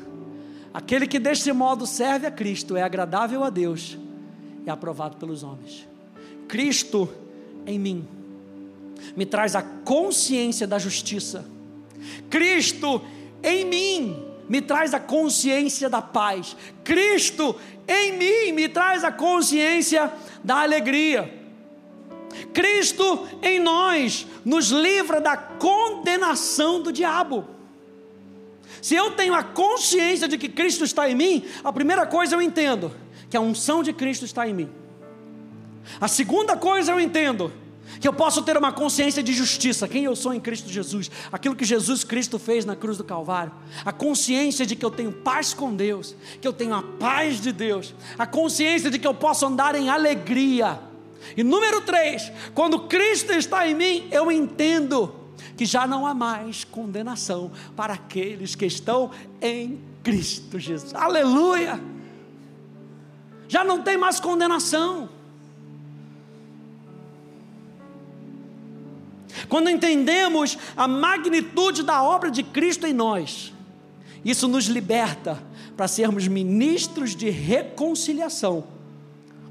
Aquele 0.75 1.07
que 1.07 1.21
deste 1.21 1.53
modo 1.53 1.87
serve 1.87 2.27
a 2.27 2.31
Cristo 2.31 2.77
é 2.77 2.83
agradável 2.83 3.45
a 3.45 3.51
Deus 3.51 3.97
e 4.67 4.71
aprovado 4.71 5.17
pelos 5.17 5.45
homens. 5.45 5.90
Cristo 6.51 7.09
em 7.65 7.79
mim 7.79 8.09
me 9.15 9.25
traz 9.25 9.55
a 9.55 9.63
consciência 9.63 10.67
da 10.67 10.81
justiça. 10.81 11.49
Cristo 12.29 13.01
em 13.41 13.65
mim 13.65 14.27
me 14.49 14.61
traz 14.61 14.93
a 14.93 14.99
consciência 14.99 15.89
da 15.89 16.03
paz. 16.03 16.57
Cristo 16.83 17.55
em 17.87 18.19
mim 18.19 18.53
me 18.53 18.69
traz 18.69 19.05
a 19.05 19.13
consciência 19.13 20.13
da 20.43 20.63
alegria. 20.63 21.33
Cristo 22.53 23.29
em 23.43 23.61
nós 23.61 24.27
nos 24.45 24.71
livra 24.71 25.21
da 25.21 25.37
condenação 25.37 26.83
do 26.83 26.93
diabo. 26.93 27.47
Se 28.83 28.97
eu 28.97 29.13
tenho 29.13 29.35
a 29.35 29.45
consciência 29.45 30.27
de 30.27 30.37
que 30.37 30.49
Cristo 30.49 30.83
está 30.83 31.09
em 31.09 31.15
mim, 31.15 31.45
a 31.63 31.73
primeira 31.73 32.07
coisa 32.07 32.35
eu 32.35 32.43
entendo 32.43 32.93
que 33.31 33.37
a 33.37 33.41
unção 33.41 33.85
de 33.85 33.93
Cristo 33.93 34.25
está 34.25 34.49
em 34.49 34.55
mim. 34.55 34.80
A 36.01 36.09
segunda 36.09 36.57
coisa 36.57 36.93
eu 36.93 37.01
entendo 37.01 37.53
que 38.01 38.07
eu 38.07 38.13
posso 38.13 38.43
ter 38.43 38.57
uma 38.57 38.73
consciência 38.73 39.23
de 39.23 39.33
justiça, 39.33 39.89
quem 39.89 40.05
eu 40.05 40.15
sou 40.15 40.33
em 40.33 40.41
Cristo 40.41 40.71
Jesus, 40.71 41.11
aquilo 41.33 41.57
que 41.57 41.65
Jesus 41.65 42.05
Cristo 42.05 42.39
fez 42.39 42.65
na 42.65 42.77
cruz 42.77 42.97
do 42.97 43.05
Calvário, 43.05 43.53
a 43.85 43.93
consciência 43.93 44.65
de 44.65 44.77
que 44.77 44.85
eu 44.85 44.91
tenho 44.91 45.13
paz 45.13 45.53
com 45.53 45.75
Deus, 45.75 46.15
que 46.41 46.47
eu 46.47 46.53
tenho 46.53 46.75
a 46.75 46.83
paz 46.83 47.41
de 47.41 47.53
Deus, 47.53 47.95
a 48.19 48.27
consciência 48.27 48.91
de 48.91 48.99
que 48.99 49.07
eu 49.07 49.15
posso 49.15 49.45
andar 49.47 49.75
em 49.75 49.89
alegria. 49.89 50.81
E 51.37 51.43
número 51.43 51.83
três, 51.83 52.31
quando 52.55 52.87
Cristo 52.87 53.33
está 53.33 53.69
em 53.69 53.75
mim, 53.75 54.09
eu 54.11 54.31
entendo 54.31 55.15
que 55.57 55.67
já 55.67 55.87
não 55.87 56.07
há 56.07 56.15
mais 56.15 56.65
condenação 56.65 57.53
para 57.77 57.93
aqueles 57.93 58.55
que 58.55 58.65
estão 58.65 59.11
em 59.43 59.79
Cristo 60.03 60.59
Jesus. 60.59 60.95
Aleluia! 60.95 61.79
Já 63.47 63.65
não 63.65 63.83
tem 63.83 63.99
mais 63.99 64.21
condenação. 64.21 65.20
Quando 69.51 69.69
entendemos 69.69 70.57
a 70.77 70.87
magnitude 70.87 71.83
da 71.83 72.05
obra 72.05 72.31
de 72.31 72.45
Cristo 72.45 72.87
em 72.87 72.93
nós, 72.93 73.53
isso 74.25 74.47
nos 74.47 74.67
liberta 74.67 75.43
para 75.77 75.89
sermos 75.89 76.29
ministros 76.29 77.17
de 77.17 77.29
reconciliação 77.31 78.63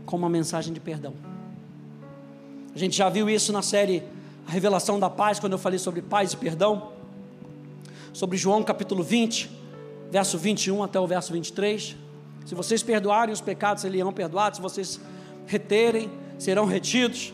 com 0.05 0.15
uma 0.15 0.29
mensagem 0.29 0.73
de 0.73 0.79
perdão. 0.79 1.13
A 2.73 2.79
gente 2.79 2.95
já 2.95 3.09
viu 3.09 3.29
isso 3.29 3.51
na 3.51 3.61
série 3.61 4.01
A 4.47 4.51
Revelação 4.51 4.97
da 4.97 5.09
Paz, 5.09 5.37
quando 5.37 5.53
eu 5.53 5.59
falei 5.59 5.77
sobre 5.77 6.01
paz 6.01 6.31
e 6.31 6.37
perdão, 6.37 6.93
sobre 8.13 8.37
João 8.37 8.63
capítulo 8.63 9.03
20, 9.03 9.51
verso 10.09 10.37
21 10.37 10.81
até 10.81 10.97
o 10.97 11.05
verso 11.05 11.33
23. 11.33 11.97
Se 12.45 12.55
vocês 12.55 12.81
perdoarem 12.81 13.33
os 13.33 13.41
pecados, 13.41 13.81
serão 13.81 14.13
perdoados, 14.13 14.57
se 14.57 14.61
vocês 14.61 14.97
reterem, 15.45 16.09
serão 16.37 16.63
retidos. 16.63 17.33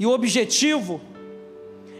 E 0.00 0.04
o 0.04 0.10
objetivo 0.10 1.00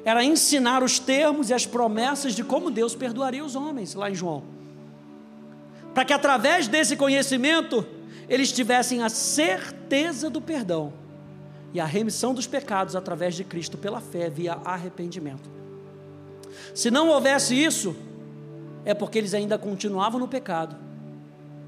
era 0.05 0.24
ensinar 0.24 0.82
os 0.82 0.98
termos 0.98 1.50
e 1.50 1.55
as 1.55 1.64
promessas 1.64 2.34
de 2.34 2.42
como 2.42 2.70
Deus 2.70 2.94
perdoaria 2.94 3.44
os 3.44 3.55
homens, 3.55 3.94
lá 3.94 4.11
em 4.11 4.14
João. 4.14 4.42
Para 5.94 6.05
que 6.05 6.12
através 6.12 6.66
desse 6.66 6.96
conhecimento 6.96 7.86
eles 8.28 8.50
tivessem 8.50 9.03
a 9.03 9.09
certeza 9.09 10.30
do 10.30 10.40
perdão 10.40 10.92
e 11.72 11.80
a 11.80 11.84
remissão 11.84 12.34
dos 12.34 12.46
pecados 12.46 12.96
através 12.96 13.34
de 13.34 13.44
Cristo 13.44 13.78
pela 13.78 14.00
fé 14.00 14.28
via 14.28 14.55
arrependimento. 14.64 15.50
Se 16.74 16.90
não 16.90 17.09
houvesse 17.09 17.55
isso, 17.55 17.94
é 18.84 18.94
porque 18.94 19.18
eles 19.18 19.34
ainda 19.34 19.57
continuavam 19.59 20.18
no 20.18 20.28
pecado, 20.28 20.76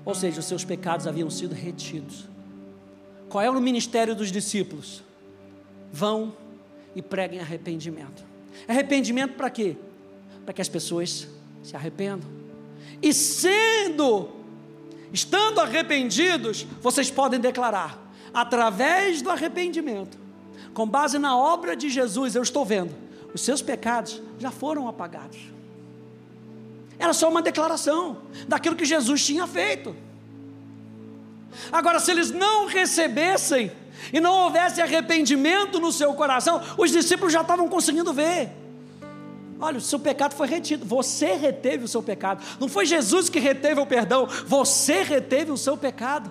ou 0.04 0.14
seja, 0.14 0.40
os 0.40 0.46
seus 0.46 0.64
pecados 0.64 1.06
haviam 1.06 1.30
sido 1.30 1.54
retidos. 1.54 2.28
Qual 3.28 3.42
é 3.42 3.50
o 3.50 3.60
ministério 3.60 4.14
dos 4.14 4.30
discípulos? 4.30 5.02
Vão 5.92 6.34
e 6.94 7.02
preguem 7.02 7.40
arrependimento. 7.40 8.24
Arrependimento 8.68 9.34
para 9.34 9.50
quê? 9.50 9.76
Para 10.44 10.54
que 10.54 10.62
as 10.62 10.68
pessoas 10.68 11.28
se 11.62 11.74
arrependam. 11.74 12.28
E 13.02 13.12
sendo, 13.12 14.28
estando 15.12 15.60
arrependidos, 15.60 16.66
vocês 16.80 17.10
podem 17.10 17.40
declarar, 17.40 17.98
através 18.32 19.22
do 19.22 19.30
arrependimento, 19.30 20.18
com 20.72 20.88
base 20.88 21.18
na 21.18 21.36
obra 21.36 21.76
de 21.76 21.88
Jesus, 21.88 22.34
eu 22.34 22.42
estou 22.42 22.64
vendo, 22.64 22.94
os 23.32 23.40
seus 23.40 23.62
pecados 23.62 24.20
já 24.38 24.50
foram 24.50 24.88
apagados. 24.88 25.38
Era 26.98 27.12
só 27.12 27.28
uma 27.28 27.42
declaração 27.42 28.18
daquilo 28.46 28.76
que 28.76 28.84
Jesus 28.84 29.24
tinha 29.24 29.46
feito. 29.46 29.94
Agora, 31.70 32.00
se 32.00 32.10
eles 32.10 32.30
não 32.30 32.66
recebessem 32.66 33.70
e 34.12 34.20
não 34.20 34.32
houvesse 34.32 34.80
arrependimento 34.80 35.80
no 35.80 35.92
seu 35.92 36.14
coração, 36.14 36.60
os 36.76 36.90
discípulos 36.90 37.32
já 37.32 37.42
estavam 37.42 37.68
conseguindo 37.68 38.12
ver. 38.12 38.50
Olha, 39.60 39.78
o 39.78 39.80
seu 39.80 39.98
pecado 39.98 40.34
foi 40.34 40.46
retido. 40.46 40.84
Você 40.84 41.34
reteve 41.34 41.84
o 41.84 41.88
seu 41.88 42.02
pecado. 42.02 42.44
Não 42.60 42.68
foi 42.68 42.84
Jesus 42.84 43.28
que 43.28 43.38
reteve 43.38 43.80
o 43.80 43.86
perdão, 43.86 44.28
você 44.46 45.02
reteve 45.02 45.50
o 45.50 45.56
seu 45.56 45.76
pecado. 45.76 46.30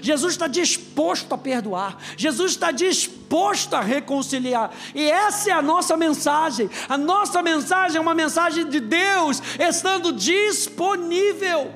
Jesus 0.00 0.34
está 0.34 0.46
disposto 0.46 1.34
a 1.34 1.38
perdoar, 1.38 1.98
Jesus 2.16 2.52
está 2.52 2.70
disposto 2.70 3.74
a 3.74 3.80
reconciliar, 3.80 4.70
e 4.94 5.10
essa 5.10 5.50
é 5.50 5.52
a 5.52 5.60
nossa 5.60 5.96
mensagem. 5.96 6.70
A 6.88 6.96
nossa 6.96 7.42
mensagem 7.42 7.96
é 7.96 8.00
uma 8.00 8.14
mensagem 8.14 8.68
de 8.68 8.78
Deus 8.78 9.42
estando 9.58 10.12
disponível. 10.12 11.72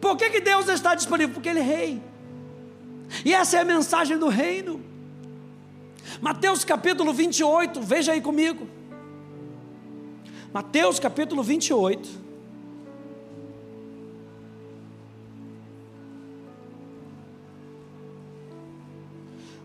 Por 0.00 0.16
que, 0.16 0.28
que 0.28 0.40
Deus 0.40 0.68
está 0.68 0.94
disponível? 0.94 1.34
Porque 1.34 1.48
Ele 1.48 1.60
é 1.60 1.62
rei. 1.62 2.02
E 3.22 3.34
essa 3.34 3.58
é 3.58 3.60
a 3.60 3.64
mensagem 3.64 4.18
do 4.18 4.28
reino. 4.28 4.82
Mateus 6.20 6.64
capítulo 6.64 7.12
28, 7.12 7.82
veja 7.82 8.12
aí 8.12 8.20
comigo. 8.20 8.66
Mateus 10.52 10.98
capítulo 10.98 11.42
28. 11.42 12.24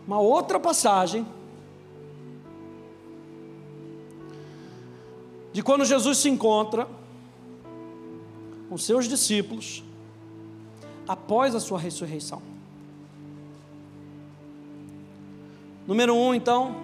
Uma 0.06 0.18
outra 0.18 0.58
passagem 0.58 1.24
de 5.52 5.62
quando 5.62 5.84
Jesus 5.84 6.18
se 6.18 6.28
encontra 6.28 6.88
com 8.68 8.76
seus 8.76 9.08
discípulos 9.08 9.84
após 11.06 11.54
a 11.54 11.60
sua 11.60 11.78
ressurreição. 11.78 12.42
Número 15.86 16.14
um, 16.14 16.34
então, 16.34 16.76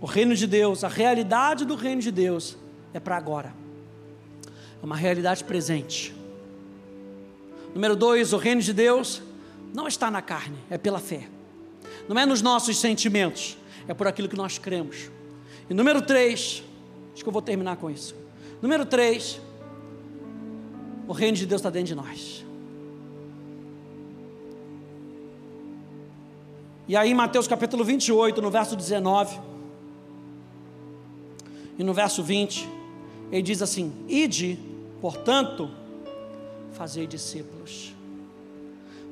o 0.00 0.06
reino 0.06 0.34
de 0.34 0.46
Deus, 0.46 0.84
a 0.84 0.88
realidade 0.88 1.64
do 1.64 1.74
reino 1.74 2.02
de 2.02 2.10
Deus 2.10 2.56
é 2.92 3.00
para 3.00 3.16
agora, 3.16 3.54
é 4.82 4.84
uma 4.84 4.96
realidade 4.96 5.44
presente. 5.44 6.14
Número 7.74 7.96
dois, 7.96 8.32
o 8.32 8.36
reino 8.36 8.60
de 8.60 8.72
Deus 8.72 9.22
não 9.72 9.88
está 9.88 10.10
na 10.10 10.20
carne, 10.20 10.56
é 10.68 10.76
pela 10.76 10.98
fé, 10.98 11.28
não 12.08 12.18
é 12.18 12.26
nos 12.26 12.42
nossos 12.42 12.76
sentimentos, 12.78 13.56
é 13.88 13.94
por 13.94 14.06
aquilo 14.06 14.28
que 14.28 14.36
nós 14.36 14.58
cremos. 14.58 15.10
E 15.68 15.74
número 15.74 16.02
três, 16.02 16.62
acho 17.14 17.22
que 17.22 17.28
eu 17.28 17.32
vou 17.32 17.42
terminar 17.42 17.76
com 17.76 17.90
isso. 17.90 18.14
Número 18.60 18.84
três, 18.84 19.40
o 21.08 21.12
reino 21.12 21.36
de 21.36 21.46
Deus 21.46 21.60
está 21.60 21.70
dentro 21.70 21.88
de 21.88 21.94
nós. 21.94 22.43
E 26.86 26.96
aí, 26.96 27.14
Mateus 27.14 27.48
capítulo 27.48 27.82
28, 27.82 28.42
no 28.42 28.50
verso 28.50 28.76
19 28.76 29.40
e 31.78 31.82
no 31.82 31.94
verso 31.94 32.22
20, 32.22 32.68
ele 33.32 33.42
diz 33.42 33.62
assim: 33.62 33.92
Ide, 34.06 34.58
portanto, 35.00 35.70
fazer 36.72 37.06
discípulos. 37.06 37.94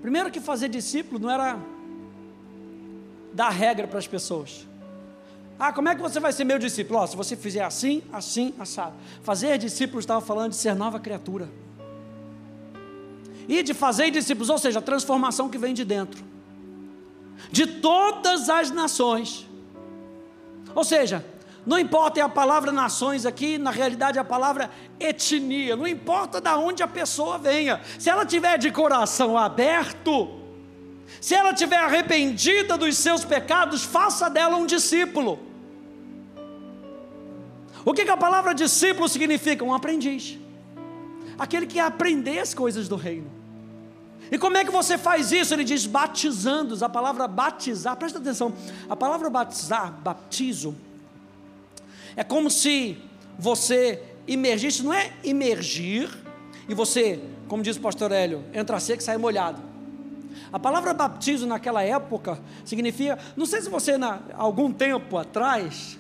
Primeiro 0.03 0.31
que 0.31 0.41
fazer 0.41 0.69
discípulo 0.69 1.19
não 1.19 1.31
era 1.31 1.59
dar 3.33 3.49
regra 3.49 3.87
para 3.87 3.99
as 3.99 4.07
pessoas. 4.07 4.67
Ah, 5.59 5.73
como 5.73 5.89
é 5.89 5.95
que 5.95 6.03
você 6.03 6.19
vai 6.19 6.33
ser 6.33 6.45
meu 6.45 6.59
discípulo? 6.59 7.01
Oh, 7.01 7.07
se 7.07 7.17
você 7.17 7.37
fizer 7.37 7.63
assim, 7.63 8.03
assim, 8.13 8.53
assado. 8.59 8.95
Fazer 9.23 9.57
discípulos 9.59 10.03
estava 10.03 10.21
falando 10.21 10.51
de 10.51 10.57
ser 10.57 10.75
nova 10.75 10.99
criatura 10.99 11.49
e 13.49 13.63
de 13.63 13.73
fazer 13.73 14.11
discípulos, 14.11 14.51
ou 14.51 14.59
seja, 14.59 14.79
a 14.79 14.83
transformação 14.83 15.49
que 15.49 15.59
vem 15.59 15.73
de 15.73 15.85
dentro, 15.85 16.32
de 17.51 17.67
todas 17.67 18.49
as 18.49 18.71
nações. 18.71 19.49
Ou 20.75 20.85
seja, 20.85 21.25
não 21.67 21.79
importa 21.79 22.25
a 22.25 22.29
palavra 22.29 22.73
nações 22.73 23.27
aqui, 23.27 23.59
na 23.59 23.71
realidade 23.71 24.19
a 24.19 24.25
palavra 24.25 24.71
etnia, 24.99 25.77
não 25.77 25.87
importa 25.87 26.41
de 26.41 26.51
onde 26.51 26.83
a 26.83 26.89
pessoa 26.89 27.39
venha, 27.39 27.81
se 27.99 28.09
ela 28.09 28.25
tiver 28.25 28.59
de 28.59 28.71
coração 28.71 29.37
aberto, 29.37 30.41
se 31.21 31.35
ela 31.35 31.53
tiver 31.53 31.77
arrependida 31.77 32.77
dos 32.79 32.97
seus 32.97 33.25
pecados, 33.25 33.85
faça 33.85 34.29
dela 34.31 34.57
um 34.57 34.67
discípulo. 34.67 35.39
O 37.85 37.93
que, 37.93 38.05
que 38.05 38.11
a 38.11 38.17
palavra 38.17 38.55
discípulo 38.55 39.09
significa? 39.09 39.65
Um 39.65 39.75
aprendiz 39.75 40.39
aquele 41.43 41.67
que 41.67 41.81
aprender 41.81 42.39
as 42.39 42.55
coisas 42.55 42.89
do 42.89 42.95
reino. 42.95 43.29
E 44.33 44.39
como 44.39 44.57
é 44.57 44.65
que 44.65 44.71
você 44.71 44.97
faz 44.97 45.31
isso? 45.31 45.53
Ele 45.53 45.63
diz 45.63 45.85
batizando-os. 45.85 46.83
A 46.83 46.89
palavra 46.89 47.29
batizar, 47.29 47.95
presta 47.97 48.19
atenção, 48.19 48.55
a 48.89 48.97
palavra 48.97 49.29
batizar, 49.29 49.93
baptizo, 49.93 50.75
é 52.17 52.25
como 52.25 52.51
se 52.51 52.97
você 53.39 54.03
imergisse, 54.27 54.83
não 54.83 54.93
é 54.93 55.13
imergir, 55.23 56.09
e 56.67 56.75
você, 56.75 57.21
como 57.47 57.63
diz 57.63 57.77
o 57.77 57.81
pastor 57.81 58.11
Hélio, 58.11 58.43
entra 58.55 58.81
seco 58.81 59.03
e 59.03 59.05
sai 59.05 59.19
molhado. 59.19 59.61
A 60.51 60.59
palavra 60.59 60.95
baptizo 60.95 61.47
naquela 61.47 61.83
época 61.83 62.39
significa, 62.65 63.19
não 63.37 63.45
sei 63.45 63.61
se 63.61 63.69
você, 63.69 63.99
na, 63.99 64.21
algum 64.35 64.73
tempo 64.73 65.19
atrás, 65.19 65.99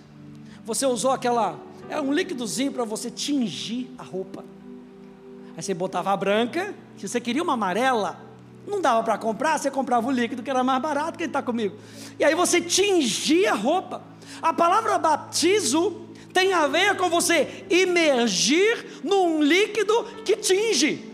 você 0.64 0.86
usou 0.86 1.10
aquela, 1.10 1.58
é 1.88 2.00
um 2.00 2.12
líquidozinho 2.12 2.72
para 2.72 2.84
você 2.84 3.10
tingir 3.10 3.90
a 3.98 4.02
roupa. 4.02 4.44
Aí 5.56 5.62
você 5.62 5.74
botava 5.74 6.12
a 6.12 6.16
branca, 6.16 6.74
se 6.96 7.08
você 7.08 7.20
queria 7.20 7.42
uma 7.42 7.54
amarela, 7.54 8.18
não 8.66 8.80
dava 8.80 9.02
para 9.02 9.18
comprar, 9.18 9.58
você 9.58 9.70
comprava 9.70 10.06
o 10.06 10.10
líquido 10.10 10.42
que 10.42 10.50
era 10.50 10.62
mais 10.62 10.80
barato, 10.80 11.18
quem 11.18 11.26
está 11.26 11.42
comigo? 11.42 11.76
E 12.18 12.24
aí 12.24 12.34
você 12.34 12.60
tingia 12.60 13.52
a 13.52 13.54
roupa. 13.54 14.02
A 14.40 14.52
palavra 14.52 14.98
batizo 14.98 16.06
tem 16.32 16.52
a 16.52 16.66
ver 16.66 16.96
com 16.96 17.10
você 17.10 17.66
imergir 17.68 19.00
num 19.02 19.42
líquido 19.42 20.04
que 20.24 20.36
tinge. 20.36 21.10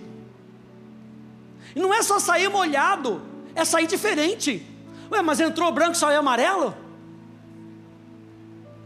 E 1.74 1.80
não 1.80 1.93
é 1.93 2.03
só 2.03 2.18
sair 2.18 2.49
molhado, 2.49 3.20
é 3.55 3.64
sair 3.64 3.86
diferente. 3.86 4.64
Ué, 5.11 5.22
mas 5.22 5.41
entrou 5.41 5.72
branco 5.72 5.93
e 5.93 5.99
saiu 5.99 6.20
amarelo? 6.20 6.74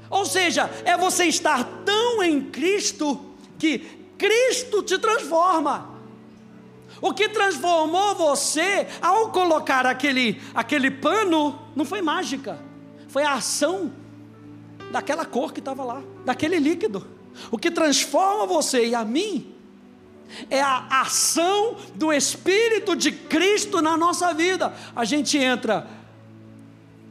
Ou 0.09 0.25
seja, 0.25 0.71
é 0.85 0.97
você 0.97 1.25
estar 1.25 1.65
tão 1.85 2.23
em 2.23 2.43
Cristo 2.43 3.19
que 3.59 4.02
Cristo 4.23 4.85
te 4.85 5.01
transforma. 5.01 5.91
O 7.01 7.13
que 7.13 7.29
transformou 7.29 8.15
você 8.15 8.87
ao 9.01 9.33
colocar 9.33 9.85
aquele, 9.85 10.41
aquele 10.55 10.93
pano 10.93 11.61
não 11.75 11.85
foi 11.85 12.01
mágica, 12.01 12.61
foi 13.09 13.25
a 13.25 13.35
ação 13.35 13.93
daquela 14.93 15.25
cor 15.25 15.53
que 15.53 15.59
estava 15.59 15.83
lá, 15.83 16.01
daquele 16.25 16.61
líquido. 16.61 17.05
O 17.51 17.59
que 17.59 17.69
transforma 17.69 18.47
você 18.47 18.87
e 18.87 18.95
a 18.95 19.05
mim 19.05 19.53
é 20.49 20.61
a 20.61 21.01
ação 21.01 21.77
do 21.97 22.13
Espírito 22.13 22.95
de 22.95 23.11
Cristo 23.11 23.83
na 23.83 23.97
nossa 23.97 24.33
vida. 24.33 24.73
A 24.95 25.05
gente 25.05 25.37
entra, 25.37 25.89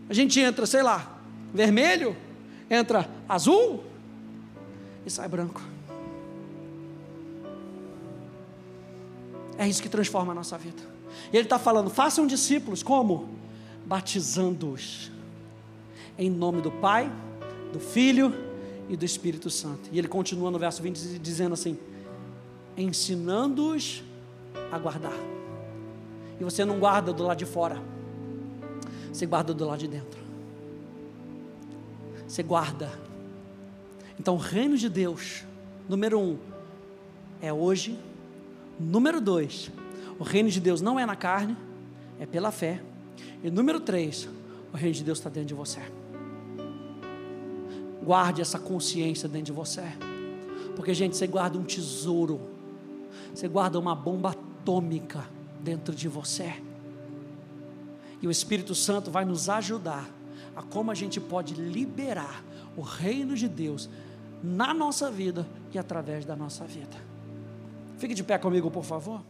a 0.10 0.14
gente 0.14 0.40
entra, 0.40 0.66
sei 0.66 0.82
lá, 0.82 1.20
vermelho, 1.54 2.16
entra 2.70 3.10
azul 3.28 3.84
e 5.06 5.10
sai 5.10 5.28
branco. 5.28 5.71
É 9.62 9.68
isso 9.68 9.80
que 9.80 9.90
transforma 9.90 10.32
a 10.32 10.36
nossa 10.36 10.58
vida. 10.58 10.82
E 11.32 11.38
ele 11.38 11.46
está 11.46 11.60
falando: 11.60 11.88
façam 11.92 12.26
discípulos, 12.26 12.82
como? 12.82 13.30
Batizando-os 13.86 15.12
em 16.18 16.32
nome 16.32 16.64
do 16.64 16.72
Pai, 16.72 17.12
do 17.72 17.80
Filho 17.80 18.34
e 18.90 18.98
do 18.98 19.06
Espírito 19.06 19.52
Santo. 19.52 19.88
E 19.92 20.00
ele 20.00 20.08
continua 20.08 20.50
no 20.50 20.58
verso 20.58 20.82
20 20.82 21.20
dizendo 21.20 21.54
assim: 21.54 21.78
ensinando-os 22.76 24.04
a 24.72 24.80
guardar. 24.80 25.14
E 26.40 26.44
você 26.44 26.66
não 26.66 26.80
guarda 26.80 27.14
do 27.14 27.22
lado 27.22 27.38
de 27.38 27.46
fora, 27.46 27.80
você 29.14 29.28
guarda 29.28 29.54
do 29.54 29.64
lado 29.64 29.78
de 29.78 29.88
dentro. 29.88 30.20
Você 32.28 32.42
guarda. 32.42 32.92
Então, 34.20 34.34
o 34.34 34.40
reino 34.40 34.76
de 34.76 34.90
Deus, 34.90 35.44
número 35.88 36.20
um, 36.20 36.40
é 37.40 37.54
hoje 37.54 38.00
Número 38.82 39.22
dois, 39.22 39.72
o 40.18 40.24
reino 40.24 40.50
de 40.50 40.60
Deus 40.60 40.82
não 40.82 41.00
é 41.00 41.06
na 41.06 41.16
carne, 41.16 41.56
é 42.20 42.26
pela 42.26 42.52
fé. 42.52 42.82
E 43.44 43.52
número 43.52 43.80
três, 43.80 44.28
o 44.74 44.78
reino 44.78 44.96
de 44.96 45.04
Deus 45.04 45.20
está 45.20 45.30
dentro 45.30 45.50
de 45.50 45.54
você. 45.54 45.82
Guarde 48.04 48.42
essa 48.42 48.58
consciência 48.58 49.30
dentro 49.30 49.46
de 49.46 49.52
você. 49.52 49.84
Porque, 50.76 50.94
gente, 50.94 51.16
você 51.16 51.28
guarda 51.28 51.58
um 51.58 51.64
tesouro, 51.64 52.42
você 53.34 53.48
guarda 53.48 53.78
uma 53.78 53.94
bomba 53.94 54.32
atômica 54.32 55.26
dentro 55.60 55.94
de 55.94 56.08
você. 56.08 56.56
E 58.20 58.28
o 58.28 58.32
Espírito 58.32 58.74
Santo 58.74 59.12
vai 59.12 59.26
nos 59.26 59.48
ajudar 59.48 60.10
a 60.56 60.64
como 60.64 60.90
a 60.90 60.96
gente 60.96 61.20
pode 61.20 61.54
liberar 61.54 62.44
o 62.76 62.82
reino 62.82 63.36
de 63.36 63.48
Deus 63.48 63.90
na 64.44 64.74
nossa 64.74 65.12
vida 65.12 65.48
e 65.72 65.78
através 65.78 66.26
da 66.26 66.36
nossa 66.36 66.66
vida. 66.66 67.11
Fique 68.02 68.16
de 68.16 68.24
pé 68.24 68.40
comigo, 68.40 68.72
por 68.72 68.84
favor. 68.84 69.22